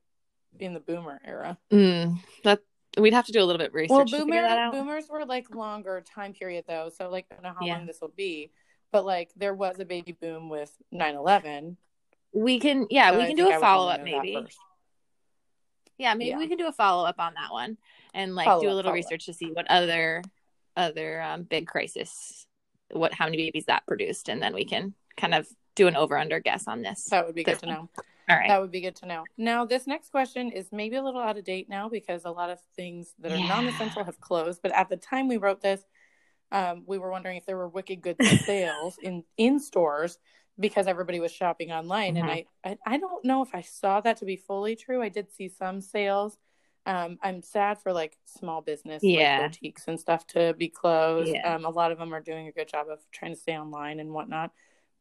in 0.60 0.74
the 0.74 0.80
boomer 0.80 1.20
era? 1.26 1.58
mm, 1.72 2.18
that 2.44 2.62
we'd 2.98 3.14
have 3.14 3.26
to 3.26 3.32
do 3.32 3.42
a 3.42 3.46
little 3.46 3.58
bit 3.60 3.70
of 3.70 3.74
research 3.74 3.90
Well, 3.90 4.06
to 4.06 4.12
boomer 4.12 4.26
figure 4.26 4.42
that 4.42 4.58
out. 4.58 4.74
boomers 4.74 5.08
were 5.10 5.26
like 5.26 5.54
longer 5.54 6.04
time 6.14 6.34
period 6.34 6.66
though, 6.68 6.90
so 6.96 7.10
like 7.10 7.26
I 7.32 7.36
don't 7.36 7.44
know 7.44 7.54
how 7.58 7.66
Yeah. 7.66 7.78
long 7.78 7.86
this 7.86 8.02
will 8.02 8.14
be, 8.16 8.52
but 8.92 9.06
like 9.06 9.32
there 9.36 9.54
was 9.54 9.80
a 9.80 9.86
baby 9.86 10.12
boom 10.12 10.50
with 10.50 10.76
9/11. 10.94 11.78
We 12.34 12.60
can, 12.60 12.88
yeah, 12.90 13.12
so 13.12 13.18
we 13.18 13.28
can 13.28 13.36
do 13.36 13.50
a 13.50 13.60
follow 13.60 13.90
up 13.90 14.04
maybe. 14.04 14.38
Yeah, 15.98 16.14
maybe 16.14 16.30
Yeah. 16.32 16.38
we 16.38 16.48
can 16.48 16.58
do 16.58 16.68
a 16.68 16.72
follow 16.72 17.06
up 17.06 17.20
on 17.20 17.34
that 17.36 17.52
one 17.52 17.78
and 18.14 18.36
like 18.36 18.46
Follow 18.46 18.62
do 18.62 18.70
a 18.70 18.74
little 18.74 18.90
up. 18.92 18.96
research 18.96 19.26
to 19.26 19.34
see 19.34 19.52
what 19.52 19.68
other 19.70 20.24
other 20.78 21.22
um, 21.22 21.44
big 21.44 21.68
crisis, 21.68 22.48
what 22.92 23.14
how 23.14 23.26
many 23.26 23.38
babies 23.38 23.66
that 23.66 23.86
produced, 23.86 24.30
and 24.30 24.42
then 24.42 24.54
we 24.54 24.66
can 24.66 24.94
kind 25.18 25.34
of 25.34 25.48
do 25.76 25.88
an 25.88 25.96
over 25.96 26.18
under 26.18 26.40
guess 26.40 26.68
on 26.68 26.82
this. 26.82 27.06
That 27.06 27.26
would 27.26 27.36
be 27.36 27.44
good 27.44 27.60
to 27.60 27.66
know. 27.66 27.90
All 28.32 28.38
right. 28.38 28.48
That 28.48 28.62
would 28.62 28.72
be 28.72 28.82
good 28.82 28.96
to 28.98 29.06
know. 29.06 29.26
Now, 29.38 29.66
this 29.66 29.88
next 29.88 30.10
question 30.10 30.52
is 30.52 30.70
maybe 30.72 30.96
a 30.96 31.04
little 31.04 31.20
out 31.22 31.38
of 31.38 31.44
date 31.44 31.68
now 31.68 31.90
because 31.90 32.24
a 32.24 32.32
lot 32.32 32.50
of 32.50 32.60
things 32.78 33.14
that 33.20 33.32
are 33.32 33.38
Yeah. 33.38 33.48
non-essential 33.48 34.04
have 34.06 34.20
closed. 34.22 34.62
But 34.62 34.72
at 34.72 34.88
the 34.90 34.96
time 34.98 35.28
we 35.28 35.38
wrote 35.38 35.62
this, 35.62 35.84
um, 36.52 36.84
we 36.88 36.98
were 36.98 37.12
wondering 37.12 37.38
if 37.38 37.46
there 37.46 37.58
were 37.58 37.68
wicked 37.68 38.02
good 38.02 38.16
sales 38.46 38.98
in 39.02 39.24
in 39.38 39.60
stores 39.60 40.18
because 40.60 40.88
everybody 40.88 41.20
was 41.20 41.32
shopping 41.32 41.72
online. 41.72 42.16
Mhm. 42.16 42.20
And 42.22 42.32
I, 42.32 42.46
I, 42.64 42.78
I 42.86 42.98
don't 42.98 43.24
know 43.26 43.42
if 43.42 43.54
I 43.54 43.62
saw 43.62 44.00
that 44.02 44.18
to 44.18 44.26
be 44.26 44.36
fully 44.38 44.76
true. 44.76 45.02
I 45.02 45.10
did 45.10 45.32
see 45.32 45.50
some 45.50 45.82
sales. 45.82 46.38
Um, 46.86 47.20
I'm 47.22 47.42
sad 47.42 47.80
for 47.82 47.94
like 47.94 48.18
small 48.26 48.62
business, 48.62 49.04
Yeah. 49.04 49.40
like 49.42 49.52
boutiques 49.52 49.88
and 49.88 50.00
stuff 50.00 50.26
to 50.28 50.54
be 50.58 50.68
closed. 50.70 51.32
Yeah. 51.34 51.56
Um, 51.56 51.66
a 51.66 51.70
lot 51.70 51.92
of 51.92 51.98
them 52.00 52.14
are 52.14 52.22
doing 52.22 52.48
a 52.48 52.52
good 52.52 52.68
job 52.68 52.88
of 52.90 53.00
trying 53.12 53.34
to 53.34 53.40
stay 53.40 53.58
online 53.58 54.00
and 54.00 54.12
whatnot. 54.14 54.52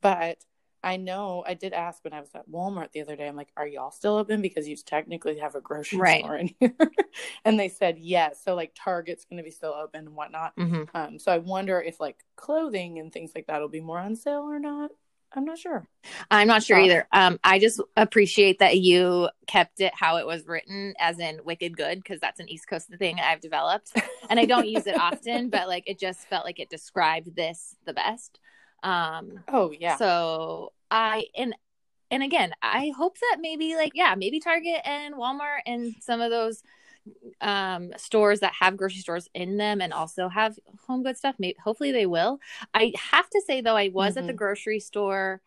But 0.01 0.39
I 0.83 0.97
know 0.97 1.45
I 1.47 1.55
did 1.55 1.73
ask 1.73 2.03
when 2.05 2.13
I 2.13 2.21
was 2.21 2.31
at 2.35 2.49
Walmart 2.51 2.93
the 2.93 3.01
other 3.03 3.17
day. 3.17 3.29
I'm 3.29 3.37
like, 3.37 3.53
"Are 3.57 3.67
y'all 3.67 3.91
still 3.91 4.17
open? 4.17 4.41
Because 4.43 4.69
you 4.69 4.77
technically 4.77 5.39
have 5.39 5.55
a 5.55 5.61
grocery 5.61 5.99
Right. 6.01 6.21
store 6.25 6.37
in 6.37 6.55
here." 6.59 6.75
and 7.45 7.59
they 7.59 7.69
said 7.69 7.99
yes. 7.99 8.43
So 8.45 8.55
like 8.55 8.73
Target's 8.75 9.25
going 9.25 9.39
to 9.39 9.43
be 9.45 9.51
still 9.51 9.75
open 9.75 10.07
and 10.07 10.17
whatnot. 10.17 10.53
hmm 10.57 10.85
Um, 10.95 11.19
so 11.19 11.33
I 11.33 11.39
wonder 11.39 11.81
if 11.81 12.01
like 12.01 12.19
clothing 12.37 12.99
and 12.99 13.13
things 13.13 13.33
like 13.35 13.47
that 13.49 13.61
will 13.61 13.69
be 13.69 13.81
more 13.81 13.99
on 13.99 14.17
sale 14.17 14.43
or 14.43 14.59
not. 14.59 14.91
I'm 15.33 15.45
not 15.45 15.59
sure. 15.59 15.87
I'm 16.31 16.49
not 16.49 16.63
sure 16.65 16.79
Oh. 16.79 16.85
either. 16.85 17.07
Um, 17.13 17.39
I 17.45 17.59
just 17.61 17.81
appreciate 17.97 18.59
that 18.59 18.79
you 18.81 19.29
kept 19.47 19.81
it 19.81 19.93
how 19.95 20.17
it 20.17 20.27
was 20.27 20.47
written, 20.47 20.95
as 20.99 21.21
in 21.21 21.39
wicked 21.45 21.77
good, 21.77 21.99
because 22.03 22.19
that's 22.21 22.41
an 22.41 22.49
East 22.49 22.67
Coast 22.69 22.89
thing 22.99 23.21
I've 23.21 23.41
developed, 23.41 23.93
and 24.29 24.41
I 24.41 24.45
don't 24.47 24.67
use 24.69 24.87
it 24.89 24.95
often, 24.99 25.51
but 25.51 25.69
like 25.69 25.85
it 25.87 26.01
just 26.01 26.29
felt 26.29 26.45
like 26.45 26.59
it 26.59 26.69
described 26.71 27.37
this 27.37 27.77
the 27.85 27.93
best. 27.93 28.41
Um, 28.83 29.45
Oh 29.49 29.71
yeah. 29.71 29.97
So 29.97 30.73
I 30.91 31.27
and 31.37 31.55
and 32.11 32.23
again, 32.23 32.53
I 32.63 32.93
hope 32.97 33.19
that 33.21 33.39
maybe 33.41 33.77
like 33.77 33.93
yeah, 33.95 34.15
maybe 34.17 34.41
Target 34.41 34.81
and 34.85 35.15
Walmart 35.15 35.61
and 35.67 35.95
some 36.01 36.21
of 36.21 36.31
those 36.31 36.63
um 37.41 37.93
stores 37.97 38.41
that 38.41 38.53
have 38.61 38.77
grocery 38.77 39.01
stores 39.01 39.29
in 39.35 39.57
them 39.57 39.81
and 39.81 39.93
also 39.93 40.29
have 40.29 40.59
home 40.87 41.03
good 41.03 41.17
stuff 41.17 41.35
maybe 41.39 41.57
hopefully 41.65 41.93
they 41.93 42.05
will 42.07 42.39
i 42.75 42.93
have 42.97 43.29
to 43.31 43.41
say 43.47 43.61
though 43.63 43.77
i 43.77 43.89
was 43.89 44.17
at 44.19 44.27
the 44.27 44.33
Mhm. 44.33 44.37
grocery 44.37 44.81
store 44.81 45.41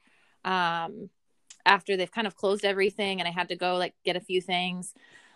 um 0.43 1.09
after 1.65 1.95
they've 1.95 2.11
kind 2.11 2.27
of 2.27 2.35
closed 2.35 2.65
everything 2.65 3.19
and 3.19 3.27
i 3.27 3.31
had 3.31 3.49
to 3.49 3.55
go 3.55 3.75
like 3.77 3.93
get 4.03 4.15
a 4.15 4.19
few 4.19 4.41
things 4.41 4.93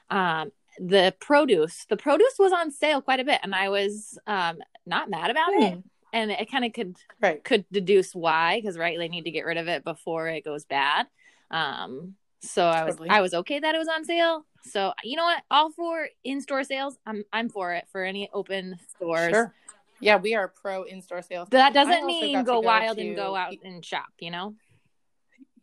um 0.10 0.51
the 0.79 1.13
produce 1.19 1.86
the 1.89 1.97
produce 1.97 2.36
was 2.39 2.51
on 2.51 2.71
sale 2.71 3.01
quite 3.01 3.19
a 3.19 3.23
bit 3.23 3.39
and 3.43 3.53
i 3.55 3.69
was 3.69 4.17
um 4.27 4.57
not 4.86 5.10
mad 5.10 5.29
about 5.31 5.53
it 5.53 5.73
Hmm. 5.73 5.79
And 6.13 6.31
it 6.31 6.49
kind 6.51 6.65
of 6.65 6.73
could 6.73 6.95
Right. 7.21 7.43
could 7.43 7.65
deduce 7.71 8.13
why 8.15 8.59
because 8.59 8.77
right 8.77 8.97
they 8.97 9.07
need 9.09 9.23
to 9.25 9.31
get 9.31 9.45
rid 9.45 9.57
of 9.57 9.67
it 9.67 9.83
before 9.83 10.27
it 10.27 10.43
goes 10.43 10.65
bad 10.65 11.07
um 11.51 12.15
so 12.41 12.65
i 12.67 12.83
was 12.85 12.95
Totally. 12.95 13.09
i 13.09 13.21
was 13.21 13.33
okay 13.33 13.59
that 13.59 13.75
it 13.75 13.77
was 13.77 13.87
on 13.87 14.05
sale 14.05 14.45
so 14.63 14.93
you 15.03 15.15
know 15.15 15.23
what 15.25 15.43
all 15.49 15.71
for 15.71 16.07
in-store 16.23 16.63
sales 16.63 16.97
i'm 17.05 17.23
i'm 17.33 17.49
for 17.49 17.73
it 17.73 17.85
for 17.91 18.03
any 18.03 18.29
open 18.33 18.77
stores 18.89 19.31
Sure. 19.33 19.53
Yeah, 19.99 20.17
we 20.17 20.35
are 20.35 20.47
pro 20.47 20.83
in-store 20.83 21.23
sales. 21.23 21.49
that 21.49 21.73
doesn't 21.73 22.05
mean 22.05 22.43
go 22.43 22.53
go 22.53 22.59
wild 22.61 22.97
to- 22.97 23.03
and 23.07 23.15
go 23.15 23.35
out 23.35 23.55
and 23.63 23.83
shop 23.83 24.09
you 24.19 24.29
know 24.29 24.53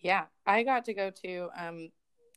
Yeah, 0.01 0.25
I 0.45 0.65
got 0.65 0.85
to 0.87 0.95
go 0.95 1.11
to 1.23 1.49
um, 1.57 1.91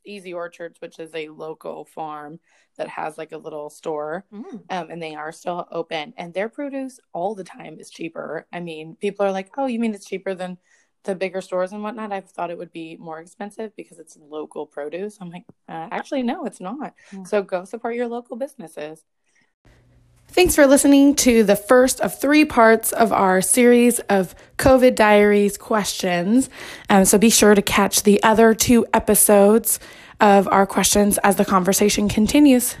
Easy 0.08 0.32
Orchards, 0.32 0.80
which 0.80 0.98
is 0.98 1.14
a 1.14 1.28
local 1.28 1.84
farm 1.84 2.40
that 2.76 2.88
has 2.88 3.18
like 3.18 3.32
a 3.32 3.38
little 3.38 3.70
store, 3.70 4.24
Mm. 4.32 4.62
um, 4.70 4.90
and 4.90 5.02
they 5.02 5.14
are 5.14 5.32
still 5.32 5.66
open. 5.70 6.14
And 6.16 6.32
their 6.32 6.48
produce 6.48 6.98
all 7.12 7.34
the 7.34 7.44
time 7.44 7.78
is 7.78 7.90
cheaper. 7.90 8.46
I 8.52 8.60
mean, 8.60 8.96
people 8.96 9.24
are 9.26 9.32
like, 9.32 9.50
"Oh, 9.58 9.66
you 9.66 9.78
mean 9.78 9.94
it's 9.94 10.06
cheaper 10.06 10.34
than 10.34 10.58
the 11.04 11.14
bigger 11.14 11.40
stores 11.40 11.72
and 11.72 11.82
whatnot?" 11.82 12.12
I've 12.12 12.30
thought 12.30 12.50
it 12.50 12.58
would 12.58 12.72
be 12.72 12.96
more 12.96 13.20
expensive 13.20 13.74
because 13.76 13.98
it's 13.98 14.16
local 14.16 14.66
produce. 14.66 15.18
I'm 15.20 15.30
like, 15.30 15.44
uh, 15.68 15.88
actually, 15.90 16.22
no, 16.22 16.44
it's 16.44 16.60
not. 16.60 16.94
Yeah. 17.12 17.24
So 17.24 17.42
go 17.42 17.64
support 17.64 17.94
your 17.94 18.08
local 18.08 18.36
businesses. 18.36 19.04
Thanks 20.38 20.54
for 20.54 20.68
listening 20.68 21.16
to 21.16 21.42
the 21.42 21.56
first 21.56 22.00
of 22.00 22.16
three 22.16 22.44
parts 22.44 22.92
of 22.92 23.12
our 23.12 23.40
series 23.40 23.98
of 24.08 24.36
COVID 24.56 24.94
Diaries 24.94 25.58
questions. 25.58 26.48
Um, 26.88 27.04
so 27.06 27.18
be 27.18 27.28
sure 27.28 27.56
to 27.56 27.60
catch 27.60 28.04
the 28.04 28.22
other 28.22 28.54
two 28.54 28.86
episodes 28.94 29.80
of 30.20 30.46
our 30.46 30.64
questions 30.64 31.18
as 31.24 31.34
the 31.34 31.44
conversation 31.44 32.08
continues. 32.08 32.76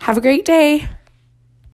Have 0.00 0.18
a 0.18 0.20
great 0.20 0.44
day. 0.44 0.88